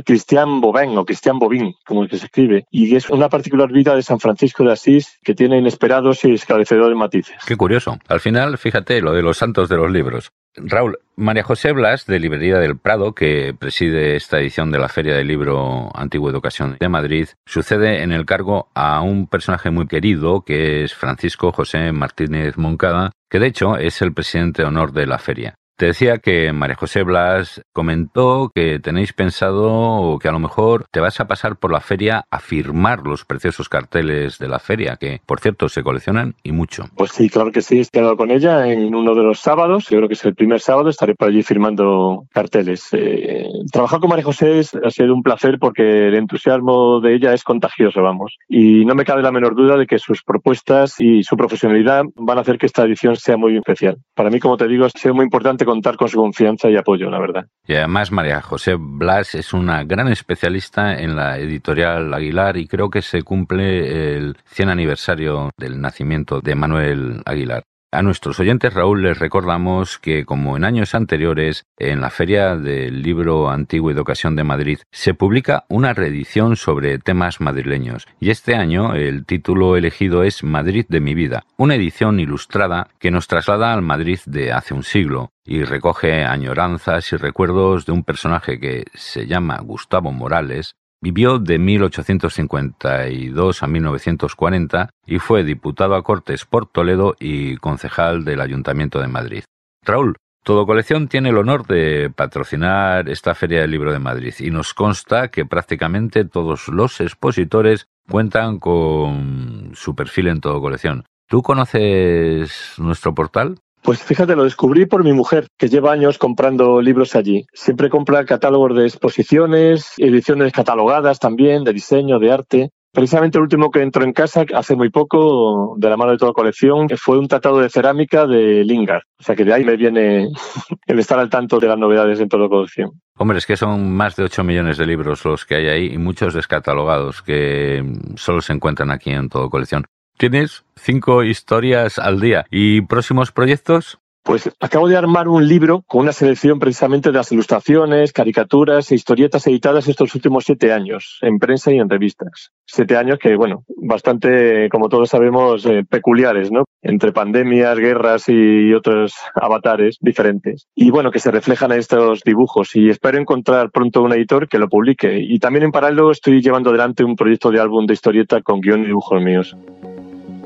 Cristian 0.04 0.60
Bobin 0.60 0.96
o 0.96 1.04
Cristian 1.04 1.38
Bobín, 1.38 1.74
como 1.84 2.02
el 2.02 2.08
que 2.08 2.18
se 2.18 2.26
escribe, 2.26 2.66
y 2.70 2.94
es 2.94 3.10
una 3.10 3.28
particular 3.28 3.70
vida 3.70 3.94
de 3.94 4.02
San 4.02 4.20
Francisco 4.20 4.64
de 4.64 4.72
Asís 4.72 5.18
que 5.22 5.34
tiene 5.34 5.58
inesperados 5.58 6.24
y 6.24 6.32
esclarecedores 6.32 6.96
matices. 6.96 7.36
Qué 7.46 7.56
curioso. 7.56 7.98
Al 8.08 8.20
final, 8.20 8.58
fíjate 8.58 9.00
lo 9.00 9.12
de 9.12 9.22
los 9.22 9.38
santos 9.38 9.68
de 9.68 9.76
los 9.76 9.90
libros. 9.90 10.32
Raúl, 10.56 10.98
María 11.16 11.42
José 11.42 11.72
Blas, 11.72 12.06
de 12.06 12.18
Librería 12.18 12.58
del 12.58 12.78
Prado, 12.78 13.14
que 13.14 13.54
preside 13.58 14.16
esta 14.16 14.38
edición 14.38 14.70
de 14.70 14.78
la 14.78 14.88
Feria 14.88 15.14
del 15.14 15.28
Libro 15.28 15.90
Antigua 15.94 16.30
Educación 16.30 16.76
de 16.80 16.88
Madrid, 16.88 17.28
sucede 17.44 18.02
en 18.02 18.12
el 18.12 18.24
cargo 18.24 18.68
a 18.74 19.02
un 19.02 19.26
personaje 19.26 19.70
muy 19.70 19.86
querido, 19.86 20.42
que 20.42 20.82
es 20.82 20.94
Francisco 20.94 21.52
José 21.52 21.92
Martínez 21.92 22.56
Moncada, 22.56 23.12
que 23.28 23.38
de 23.38 23.48
hecho 23.48 23.76
es 23.76 24.00
el 24.00 24.14
presidente 24.14 24.62
de 24.62 24.68
honor 24.68 24.92
de 24.92 25.06
la 25.06 25.18
feria. 25.18 25.56
Te 25.76 25.86
decía 25.86 26.18
que 26.18 26.54
María 26.54 26.74
José 26.74 27.02
Blas 27.02 27.60
comentó 27.74 28.50
que 28.54 28.78
tenéis 28.78 29.12
pensado 29.12 30.18
que 30.18 30.28
a 30.28 30.32
lo 30.32 30.38
mejor 30.38 30.86
te 30.90 31.00
vas 31.00 31.20
a 31.20 31.26
pasar 31.26 31.56
por 31.56 31.70
la 31.70 31.80
feria 31.80 32.24
a 32.30 32.38
firmar 32.38 33.00
los 33.06 33.26
preciosos 33.26 33.68
carteles 33.68 34.38
de 34.38 34.48
la 34.48 34.58
feria, 34.58 34.96
que 34.96 35.20
por 35.26 35.38
cierto 35.38 35.68
se 35.68 35.82
coleccionan 35.82 36.34
y 36.42 36.52
mucho. 36.52 36.84
Pues 36.96 37.12
sí, 37.12 37.28
claro 37.28 37.52
que 37.52 37.60
sí, 37.60 37.76
he 37.76 37.80
estado 37.82 38.16
con 38.16 38.30
ella 38.30 38.66
en 38.72 38.94
uno 38.94 39.14
de 39.14 39.22
los 39.22 39.40
sábados, 39.40 39.90
yo 39.90 39.98
creo 39.98 40.08
que 40.08 40.14
es 40.14 40.24
el 40.24 40.34
primer 40.34 40.60
sábado, 40.60 40.88
estaré 40.88 41.14
por 41.14 41.28
allí 41.28 41.42
firmando 41.42 42.24
carteles. 42.32 42.88
Eh, 42.92 43.46
trabajar 43.70 44.00
con 44.00 44.08
María 44.08 44.24
José 44.24 44.62
ha 44.82 44.90
sido 44.90 45.12
un 45.12 45.22
placer 45.22 45.58
porque 45.60 46.08
el 46.08 46.14
entusiasmo 46.14 47.00
de 47.00 47.16
ella 47.16 47.34
es 47.34 47.44
contagioso, 47.44 48.00
vamos. 48.00 48.34
Y 48.48 48.86
no 48.86 48.94
me 48.94 49.04
cabe 49.04 49.20
la 49.20 49.30
menor 49.30 49.54
duda 49.54 49.76
de 49.76 49.86
que 49.86 49.98
sus 49.98 50.22
propuestas 50.22 50.94
y 51.00 51.22
su 51.22 51.36
profesionalidad 51.36 52.04
van 52.14 52.38
a 52.38 52.40
hacer 52.40 52.56
que 52.56 52.64
esta 52.64 52.84
edición 52.84 53.14
sea 53.16 53.36
muy 53.36 53.58
especial. 53.58 53.98
Para 54.14 54.30
mí, 54.30 54.40
como 54.40 54.56
te 54.56 54.66
digo, 54.66 54.86
ha 54.86 54.88
sido 54.88 55.14
muy 55.14 55.24
importante 55.24 55.65
contar 55.66 55.96
con 55.96 56.08
su 56.08 56.18
confianza 56.18 56.70
y 56.70 56.76
apoyo, 56.76 57.10
la 57.10 57.18
verdad. 57.18 57.46
Y 57.66 57.74
además 57.74 58.10
María 58.10 58.40
José 58.40 58.76
Blas 58.78 59.34
es 59.34 59.52
una 59.52 59.84
gran 59.84 60.08
especialista 60.08 60.98
en 60.98 61.16
la 61.16 61.38
editorial 61.38 62.14
Aguilar 62.14 62.56
y 62.56 62.66
creo 62.66 62.88
que 62.88 63.02
se 63.02 63.22
cumple 63.22 64.16
el 64.16 64.36
100 64.46 64.68
aniversario 64.70 65.50
del 65.58 65.80
nacimiento 65.80 66.40
de 66.40 66.54
Manuel 66.54 67.22
Aguilar. 67.26 67.64
A 67.92 68.02
nuestros 68.02 68.40
oyentes, 68.40 68.74
Raúl, 68.74 69.02
les 69.02 69.18
recordamos 69.18 69.98
que, 69.98 70.24
como 70.24 70.56
en 70.56 70.64
años 70.64 70.94
anteriores, 70.96 71.66
en 71.78 72.00
la 72.00 72.10
Feria 72.10 72.56
del 72.56 73.00
Libro 73.00 73.48
Antiguo 73.48 73.92
y 73.92 73.94
de 73.94 74.00
Ocasión 74.00 74.34
de 74.34 74.42
Madrid 74.42 74.80
se 74.90 75.14
publica 75.14 75.64
una 75.68 75.94
reedición 75.94 76.56
sobre 76.56 76.98
temas 76.98 77.40
madrileños. 77.40 78.08
Y 78.18 78.30
este 78.30 78.56
año 78.56 78.94
el 78.94 79.24
título 79.24 79.76
elegido 79.76 80.24
es 80.24 80.42
Madrid 80.42 80.84
de 80.88 81.00
mi 81.00 81.14
vida, 81.14 81.44
una 81.56 81.76
edición 81.76 82.18
ilustrada 82.18 82.88
que 82.98 83.12
nos 83.12 83.28
traslada 83.28 83.72
al 83.72 83.82
Madrid 83.82 84.18
de 84.26 84.52
hace 84.52 84.74
un 84.74 84.82
siglo 84.82 85.30
y 85.44 85.62
recoge 85.62 86.24
añoranzas 86.24 87.12
y 87.12 87.16
recuerdos 87.16 87.86
de 87.86 87.92
un 87.92 88.02
personaje 88.02 88.58
que 88.58 88.84
se 88.94 89.28
llama 89.28 89.60
Gustavo 89.62 90.10
Morales, 90.10 90.74
Vivió 91.00 91.38
de 91.38 91.58
1852 91.58 93.62
a 93.62 93.66
1940 93.66 94.90
y 95.06 95.18
fue 95.18 95.44
diputado 95.44 95.94
a 95.94 96.02
Cortes 96.02 96.46
por 96.46 96.66
Toledo 96.66 97.14
y 97.20 97.56
concejal 97.58 98.24
del 98.24 98.40
Ayuntamiento 98.40 99.00
de 99.00 99.08
Madrid. 99.08 99.44
Raúl, 99.84 100.16
Todo 100.42 100.66
Colección 100.66 101.08
tiene 101.08 101.28
el 101.28 101.36
honor 101.36 101.66
de 101.66 102.10
patrocinar 102.14 103.10
esta 103.10 103.34
Feria 103.34 103.60
del 103.60 103.72
Libro 103.72 103.92
de 103.92 103.98
Madrid 103.98 104.34
y 104.38 104.50
nos 104.50 104.72
consta 104.72 105.28
que 105.28 105.44
prácticamente 105.44 106.24
todos 106.24 106.68
los 106.68 107.00
expositores 107.00 107.86
cuentan 108.08 108.58
con 108.58 109.72
su 109.74 109.94
perfil 109.94 110.28
en 110.28 110.40
Todo 110.40 110.60
Colección. 110.60 111.04
¿Tú 111.28 111.42
conoces 111.42 112.74
nuestro 112.78 113.14
portal? 113.14 113.58
Pues 113.86 114.02
fíjate, 114.02 114.34
lo 114.34 114.42
descubrí 114.42 114.84
por 114.86 115.04
mi 115.04 115.12
mujer, 115.12 115.46
que 115.56 115.68
lleva 115.68 115.92
años 115.92 116.18
comprando 116.18 116.80
libros 116.80 117.14
allí. 117.14 117.46
Siempre 117.52 117.88
compra 117.88 118.24
catálogos 118.24 118.74
de 118.74 118.82
exposiciones, 118.82 119.92
ediciones 119.98 120.52
catalogadas 120.52 121.20
también, 121.20 121.62
de 121.62 121.72
diseño, 121.72 122.18
de 122.18 122.32
arte. 122.32 122.70
Precisamente 122.92 123.38
el 123.38 123.42
último 123.42 123.70
que 123.70 123.82
entró 123.82 124.02
en 124.02 124.12
casa 124.12 124.44
hace 124.56 124.74
muy 124.74 124.90
poco, 124.90 125.76
de 125.78 125.88
la 125.88 125.96
mano 125.96 126.10
de 126.10 126.18
toda 126.18 126.32
colección, 126.32 126.88
fue 126.96 127.16
un 127.16 127.28
tratado 127.28 127.60
de 127.60 127.70
cerámica 127.70 128.26
de 128.26 128.64
Lingard. 128.64 129.02
O 129.20 129.22
sea 129.22 129.36
que 129.36 129.44
de 129.44 129.54
ahí 129.54 129.64
me 129.64 129.76
viene 129.76 130.30
el 130.86 130.98
estar 130.98 131.20
al 131.20 131.30
tanto 131.30 131.60
de 131.60 131.68
las 131.68 131.78
novedades 131.78 132.18
en 132.18 132.28
toda 132.28 132.48
colección. 132.48 132.90
Hombre, 133.16 133.38
es 133.38 133.46
que 133.46 133.56
son 133.56 133.94
más 133.94 134.16
de 134.16 134.24
8 134.24 134.42
millones 134.42 134.78
de 134.78 134.86
libros 134.86 135.24
los 135.24 135.44
que 135.44 135.54
hay 135.54 135.68
ahí 135.68 135.92
y 135.92 135.98
muchos 135.98 136.34
descatalogados 136.34 137.22
que 137.22 137.84
solo 138.16 138.40
se 138.40 138.52
encuentran 138.52 138.90
aquí 138.90 139.10
en 139.10 139.28
todo 139.28 139.48
colección. 139.48 139.84
Tienes 140.18 140.64
cinco 140.76 141.24
historias 141.24 141.98
al 141.98 142.20
día. 142.20 142.46
¿Y 142.50 142.80
próximos 142.80 143.32
proyectos? 143.32 143.98
Pues 144.26 144.50
acabo 144.58 144.88
de 144.88 144.96
armar 144.96 145.28
un 145.28 145.46
libro 145.46 145.82
con 145.86 146.00
una 146.00 146.10
selección 146.10 146.58
precisamente 146.58 147.10
de 147.10 147.18
las 147.18 147.30
ilustraciones, 147.30 148.12
caricaturas 148.12 148.90
e 148.90 148.96
historietas 148.96 149.46
editadas 149.46 149.86
estos 149.86 150.12
últimos 150.16 150.42
siete 150.44 150.72
años, 150.72 151.18
en 151.22 151.38
prensa 151.38 151.70
y 151.70 151.78
en 151.78 151.88
revistas. 151.88 152.50
Siete 152.64 152.96
años 152.96 153.20
que, 153.20 153.36
bueno, 153.36 153.64
bastante, 153.76 154.68
como 154.68 154.88
todos 154.88 155.10
sabemos, 155.10 155.64
eh, 155.66 155.84
peculiares, 155.88 156.50
¿no? 156.50 156.64
Entre 156.82 157.12
pandemias, 157.12 157.78
guerras 157.78 158.24
y 158.28 158.72
otros 158.74 159.14
avatares 159.34 159.98
diferentes. 160.00 160.66
Y 160.74 160.90
bueno, 160.90 161.12
que 161.12 161.20
se 161.20 161.30
reflejan 161.30 161.70
en 161.70 161.78
estos 161.78 162.22
dibujos. 162.24 162.74
Y 162.74 162.88
espero 162.88 163.20
encontrar 163.20 163.70
pronto 163.70 164.02
un 164.02 164.12
editor 164.12 164.48
que 164.48 164.58
lo 164.58 164.68
publique. 164.68 165.20
Y 165.20 165.38
también 165.38 165.66
en 165.66 165.72
paralelo 165.72 166.10
estoy 166.10 166.42
llevando 166.42 166.70
adelante 166.70 167.04
un 167.04 167.14
proyecto 167.14 167.52
de 167.52 167.60
álbum 167.60 167.86
de 167.86 167.94
historieta 167.94 168.42
con 168.42 168.60
guion 168.60 168.82
y 168.82 168.86
dibujos 168.86 169.22
míos. 169.22 169.56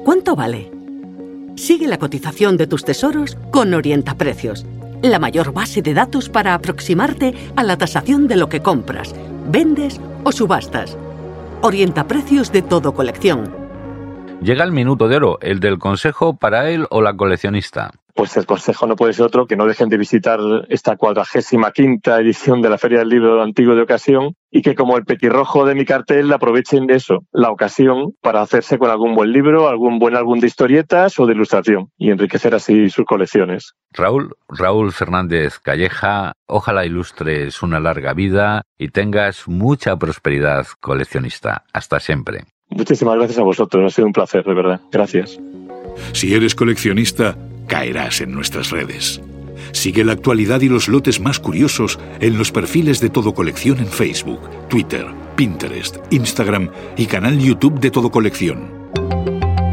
¿Cuánto 0.04 0.34
vale? 0.34 0.70
Sigue 1.56 1.86
la 1.86 1.98
cotización 1.98 2.56
de 2.56 2.66
tus 2.66 2.84
tesoros 2.84 3.36
con 3.50 3.74
Orientaprecios, 3.74 4.64
la 5.02 5.18
mayor 5.18 5.52
base 5.52 5.82
de 5.82 5.92
datos 5.92 6.30
para 6.30 6.54
aproximarte 6.54 7.34
a 7.54 7.62
la 7.62 7.76
tasación 7.76 8.26
de 8.26 8.36
lo 8.36 8.48
que 8.48 8.60
compras, 8.60 9.14
vendes 9.46 10.00
o 10.24 10.32
subastas. 10.32 10.96
Orientaprecios 11.60 12.50
de 12.50 12.62
todo 12.62 12.94
colección. 12.94 13.54
Llega 14.42 14.64
el 14.64 14.72
minuto 14.72 15.06
de 15.06 15.16
oro, 15.16 15.38
el 15.42 15.60
del 15.60 15.78
consejo 15.78 16.34
para 16.34 16.70
él 16.70 16.86
o 16.90 17.02
la 17.02 17.14
coleccionista 17.14 17.92
pues 18.12 18.36
el 18.36 18.44
consejo 18.44 18.86
no 18.86 18.96
puede 18.96 19.14
ser 19.14 19.24
otro 19.24 19.46
que 19.46 19.56
no 19.56 19.64
dejen 19.64 19.88
de 19.88 19.96
visitar 19.96 20.38
esta 20.68 20.96
cuadragésima 20.96 21.72
quinta 21.72 22.20
edición 22.20 22.60
de 22.60 22.68
la 22.68 22.76
Feria 22.76 22.98
del 22.98 23.08
Libro 23.08 23.40
Antiguo 23.40 23.74
de 23.74 23.80
Ocasión 23.80 24.36
y 24.50 24.62
que 24.62 24.74
como 24.74 24.96
el 24.96 25.04
petirrojo 25.04 25.64
de 25.64 25.74
mi 25.74 25.84
cartel 25.84 26.32
aprovechen 26.32 26.86
de 26.86 26.96
eso, 26.96 27.24
la 27.32 27.50
ocasión, 27.50 28.14
para 28.20 28.42
hacerse 28.42 28.78
con 28.78 28.90
algún 28.90 29.14
buen 29.14 29.32
libro, 29.32 29.68
algún 29.68 29.98
buen 29.98 30.16
álbum 30.16 30.40
de 30.40 30.48
historietas 30.48 31.18
o 31.18 31.26
de 31.26 31.34
ilustración 31.34 31.90
y 31.96 32.10
enriquecer 32.10 32.54
así 32.54 32.90
sus 32.90 33.04
colecciones. 33.04 33.74
Raúl, 33.92 34.34
Raúl 34.48 34.92
Fernández 34.92 35.58
Calleja, 35.58 36.32
ojalá 36.46 36.84
ilustres 36.84 37.62
una 37.62 37.80
larga 37.80 38.12
vida 38.12 38.62
y 38.78 38.88
tengas 38.88 39.46
mucha 39.48 39.96
prosperidad 39.96 40.66
coleccionista. 40.80 41.64
Hasta 41.72 42.00
siempre. 42.00 42.44
Muchísimas 42.68 43.16
gracias 43.16 43.38
a 43.38 43.42
vosotros, 43.42 43.84
ha 43.84 43.94
sido 43.94 44.06
un 44.06 44.12
placer, 44.12 44.44
de 44.44 44.54
verdad. 44.54 44.80
Gracias. 44.92 45.38
Si 46.12 46.34
eres 46.34 46.54
coleccionista, 46.54 47.36
caerás 47.66 48.20
en 48.20 48.32
nuestras 48.32 48.70
redes. 48.70 49.20
Sigue 49.72 50.04
la 50.04 50.12
actualidad 50.12 50.60
y 50.60 50.68
los 50.68 50.88
lotes 50.88 51.20
más 51.20 51.38
curiosos 51.38 51.98
en 52.20 52.38
los 52.38 52.52
perfiles 52.52 53.00
de 53.00 53.10
Todo 53.10 53.34
Colección 53.34 53.78
en 53.78 53.88
Facebook, 53.88 54.40
Twitter, 54.68 55.06
Pinterest, 55.36 55.98
Instagram 56.10 56.70
y 56.96 57.06
canal 57.06 57.38
YouTube 57.38 57.80
de 57.80 57.90
Todo 57.90 58.10
Colección. 58.10 58.79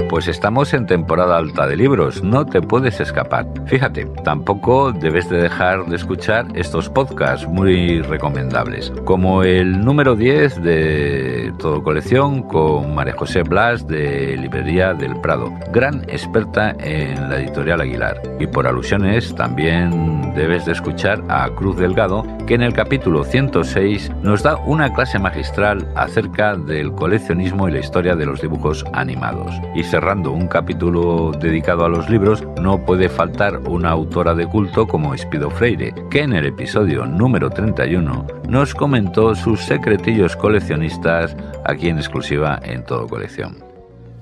Pues 0.09 0.29
estamos 0.29 0.73
en 0.73 0.85
temporada 0.85 1.37
alta 1.37 1.67
de 1.67 1.75
libros, 1.75 2.23
no 2.23 2.45
te 2.45 2.61
puedes 2.61 3.01
escapar. 3.01 3.45
Fíjate, 3.65 4.05
tampoco 4.23 4.93
debes 4.93 5.29
de 5.29 5.37
dejar 5.37 5.85
de 5.85 5.97
escuchar 5.97 6.47
estos 6.55 6.89
podcasts 6.89 7.45
muy 7.45 8.01
recomendables, 8.01 8.93
como 9.03 9.43
el 9.43 9.83
número 9.83 10.15
10 10.15 10.63
de 10.63 11.53
Todo 11.59 11.83
Colección 11.83 12.43
con 12.43 12.95
María 12.95 13.15
José 13.17 13.43
Blas 13.43 13.85
de 13.85 14.37
Librería 14.37 14.93
del 14.93 15.19
Prado, 15.19 15.53
gran 15.73 16.03
experta 16.07 16.73
en 16.79 17.29
la 17.29 17.41
editorial 17.41 17.81
Aguilar. 17.81 18.21
Y 18.39 18.47
por 18.47 18.65
alusiones 18.65 19.35
también 19.35 20.33
debes 20.35 20.65
de 20.65 20.71
escuchar 20.71 21.21
a 21.27 21.49
Cruz 21.49 21.77
Delgado, 21.77 22.23
que 22.45 22.53
en 22.53 22.61
el 22.61 22.71
capítulo 22.71 23.25
106 23.25 24.11
nos 24.21 24.43
da 24.43 24.55
una 24.65 24.93
clase 24.93 25.19
magistral 25.19 25.85
acerca 25.95 26.55
del 26.55 26.93
coleccionismo 26.93 27.67
y 27.67 27.73
la 27.73 27.79
historia 27.79 28.15
de 28.15 28.25
los 28.25 28.41
dibujos 28.41 28.85
animados. 28.93 29.53
Cerrando 29.97 30.31
un 30.31 30.47
capítulo 30.47 31.31
dedicado 31.31 31.83
a 31.83 31.89
los 31.89 32.07
libros, 32.07 32.43
no 32.61 32.85
puede 32.85 33.09
faltar 33.09 33.57
una 33.67 33.89
autora 33.89 34.35
de 34.35 34.45
culto 34.45 34.87
como 34.87 35.15
Espido 35.15 35.49
Freire, 35.49 35.91
que 36.11 36.19
en 36.21 36.33
el 36.33 36.45
episodio 36.45 37.07
número 37.07 37.49
31 37.49 38.27
nos 38.47 38.75
comentó 38.75 39.33
sus 39.33 39.59
secretillos 39.61 40.35
coleccionistas 40.35 41.35
aquí 41.65 41.89
en 41.89 41.97
exclusiva 41.97 42.59
en 42.61 42.85
Todo 42.85 43.07
Colección. 43.07 43.57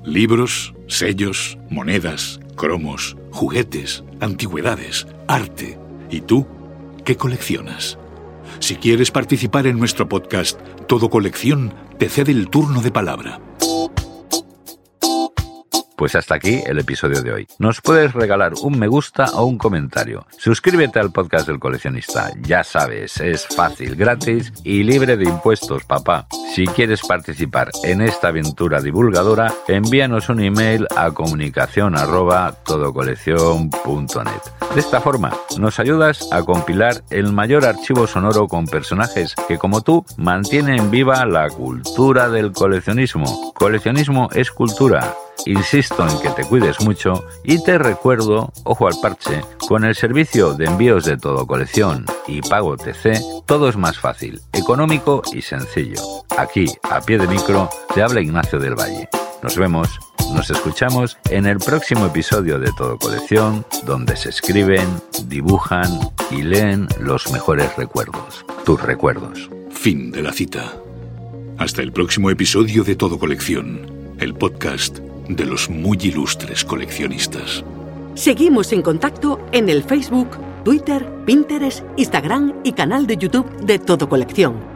Libros, 0.06 0.74
sellos, 0.88 1.58
monedas, 1.70 2.40
cromos, 2.56 3.18
juguetes, 3.32 4.06
antigüedades, 4.22 5.06
arte. 5.28 5.78
¿Y 6.10 6.22
tú? 6.22 6.48
¿Qué 7.04 7.18
coleccionas? 7.18 7.98
Si 8.60 8.78
quieres 8.78 9.12
participar 9.12 9.68
en 9.68 9.78
nuestro 9.78 10.08
podcast, 10.08 10.58
Todo 10.88 11.10
Colección 11.10 11.74
te 12.00 12.08
cede 12.08 12.32
el 12.32 12.48
turno 12.48 12.82
de 12.82 12.92
palabra. 12.92 13.42
Pues 15.98 16.16
hasta 16.16 16.36
aquí 16.36 16.62
el 16.66 16.80
episodio 16.80 17.22
de 17.22 17.32
hoy. 17.32 17.48
Nos 17.58 17.82
puedes 17.82 18.14
regalar 18.14 18.54
un 18.62 18.78
me 18.78 18.88
gusta 18.88 19.26
o 19.34 19.46
un 19.46 19.58
comentario. 19.58 20.26
Suscríbete 20.38 21.00
al 21.00 21.12
podcast 21.12 21.48
del 21.48 21.60
coleccionista. 21.60 22.32
Ya 22.42 22.64
sabes, 22.64 23.20
es 23.22 23.48
fácil, 23.48 23.96
gratis 23.96 24.52
y 24.64 24.84
libre 24.84 25.16
de 25.16 25.26
impuestos, 25.26 25.86
papá. 25.86 26.28
Si 26.54 26.68
quieres 26.68 27.02
participar 27.02 27.70
en 27.84 28.02
esta 28.02 28.30
aventura 28.30 28.82
divulgadora, 28.82 29.54
envíanos 29.68 30.30
un 30.30 30.42
email 30.42 30.88
a 30.96 31.12
comunicación 31.12 31.96
De 34.74 34.80
esta 34.80 35.02
forma, 35.02 35.32
nos 35.58 35.80
ayudas 35.80 36.28
a 36.32 36.44
compilar 36.44 37.04
el 37.10 37.32
mayor 37.32 37.66
archivo 37.66 38.08
sonoro 38.08 38.48
con 38.48 38.66
personajes 38.68 39.36
que, 39.48 39.58
como 39.58 39.82
tú, 39.82 40.06
mantienen 40.18 40.92
viva 40.92 41.26
la 41.26 41.50
cultura 41.50 42.30
del 42.30 42.52
coleccionismo. 42.52 43.54
Coleccionismo 43.54 44.30
es 44.34 44.52
cultura 44.52 45.14
Insisto 45.46 46.08
en 46.08 46.20
que 46.20 46.30
te 46.30 46.44
cuides 46.44 46.82
mucho 46.82 47.26
y 47.44 47.62
te 47.64 47.78
recuerdo, 47.78 48.52
ojo 48.64 48.88
al 48.88 48.96
parche, 49.02 49.42
con 49.68 49.84
el 49.86 49.96
servicio 49.96 50.54
de 50.54 50.66
envíos 50.66 51.06
de 51.06 51.18
todo 51.18 51.46
colección 51.46 52.06
y 52.28 52.42
pago 52.42 52.78
TC, 52.78 53.22
todo 53.46 53.70
es 53.70 53.78
más 53.78 54.00
fácil, 54.00 54.42
económico 54.54 55.22
y 55.32 55.42
sencillo. 55.42 56.02
Aquí, 56.38 56.66
a 56.84 57.02
pie 57.02 57.18
de 57.18 57.28
micro, 57.28 57.70
te 57.94 58.02
habla 58.02 58.22
Ignacio 58.22 58.60
del 58.60 58.76
Valle. 58.76 59.08
Nos 59.44 59.58
vemos, 59.58 60.00
nos 60.34 60.50
escuchamos 60.50 61.18
en 61.30 61.46
el 61.46 61.60
próximo 61.60 62.08
episodio 62.08 62.58
de 62.58 62.72
Todo 62.76 62.98
Colección, 62.98 63.66
donde 63.86 64.16
se 64.16 64.30
escriben, 64.30 64.88
dibujan 65.26 66.00
y 66.32 66.42
leen 66.42 66.88
los 67.00 67.32
mejores 67.32 67.76
recuerdos, 67.76 68.44
tus 68.66 68.82
recuerdos. 68.82 69.50
Fin 69.70 70.12
de 70.12 70.24
la 70.24 70.34
cita. 70.34 70.74
Hasta 71.60 71.84
el 71.84 71.92
próximo 71.94 72.32
episodio 72.32 72.84
de 72.84 72.96
Todo 72.96 73.20
Colección, 73.20 74.16
el 74.20 74.34
podcast 74.34 75.05
de 75.28 75.46
los 75.46 75.70
muy 75.70 75.98
ilustres 76.02 76.64
coleccionistas. 76.64 77.64
Seguimos 78.16 78.72
en 78.72 78.82
contacto 78.82 79.40
en 79.52 79.70
el 79.70 79.84
Facebook, 79.84 80.38
Twitter, 80.64 81.08
Pinterest, 81.26 81.84
Instagram 81.98 82.54
y 82.64 82.74
canal 82.74 83.08
de 83.08 83.18
YouTube 83.18 83.50
de 83.62 83.80
Todo 83.80 84.08
Colección. 84.08 84.75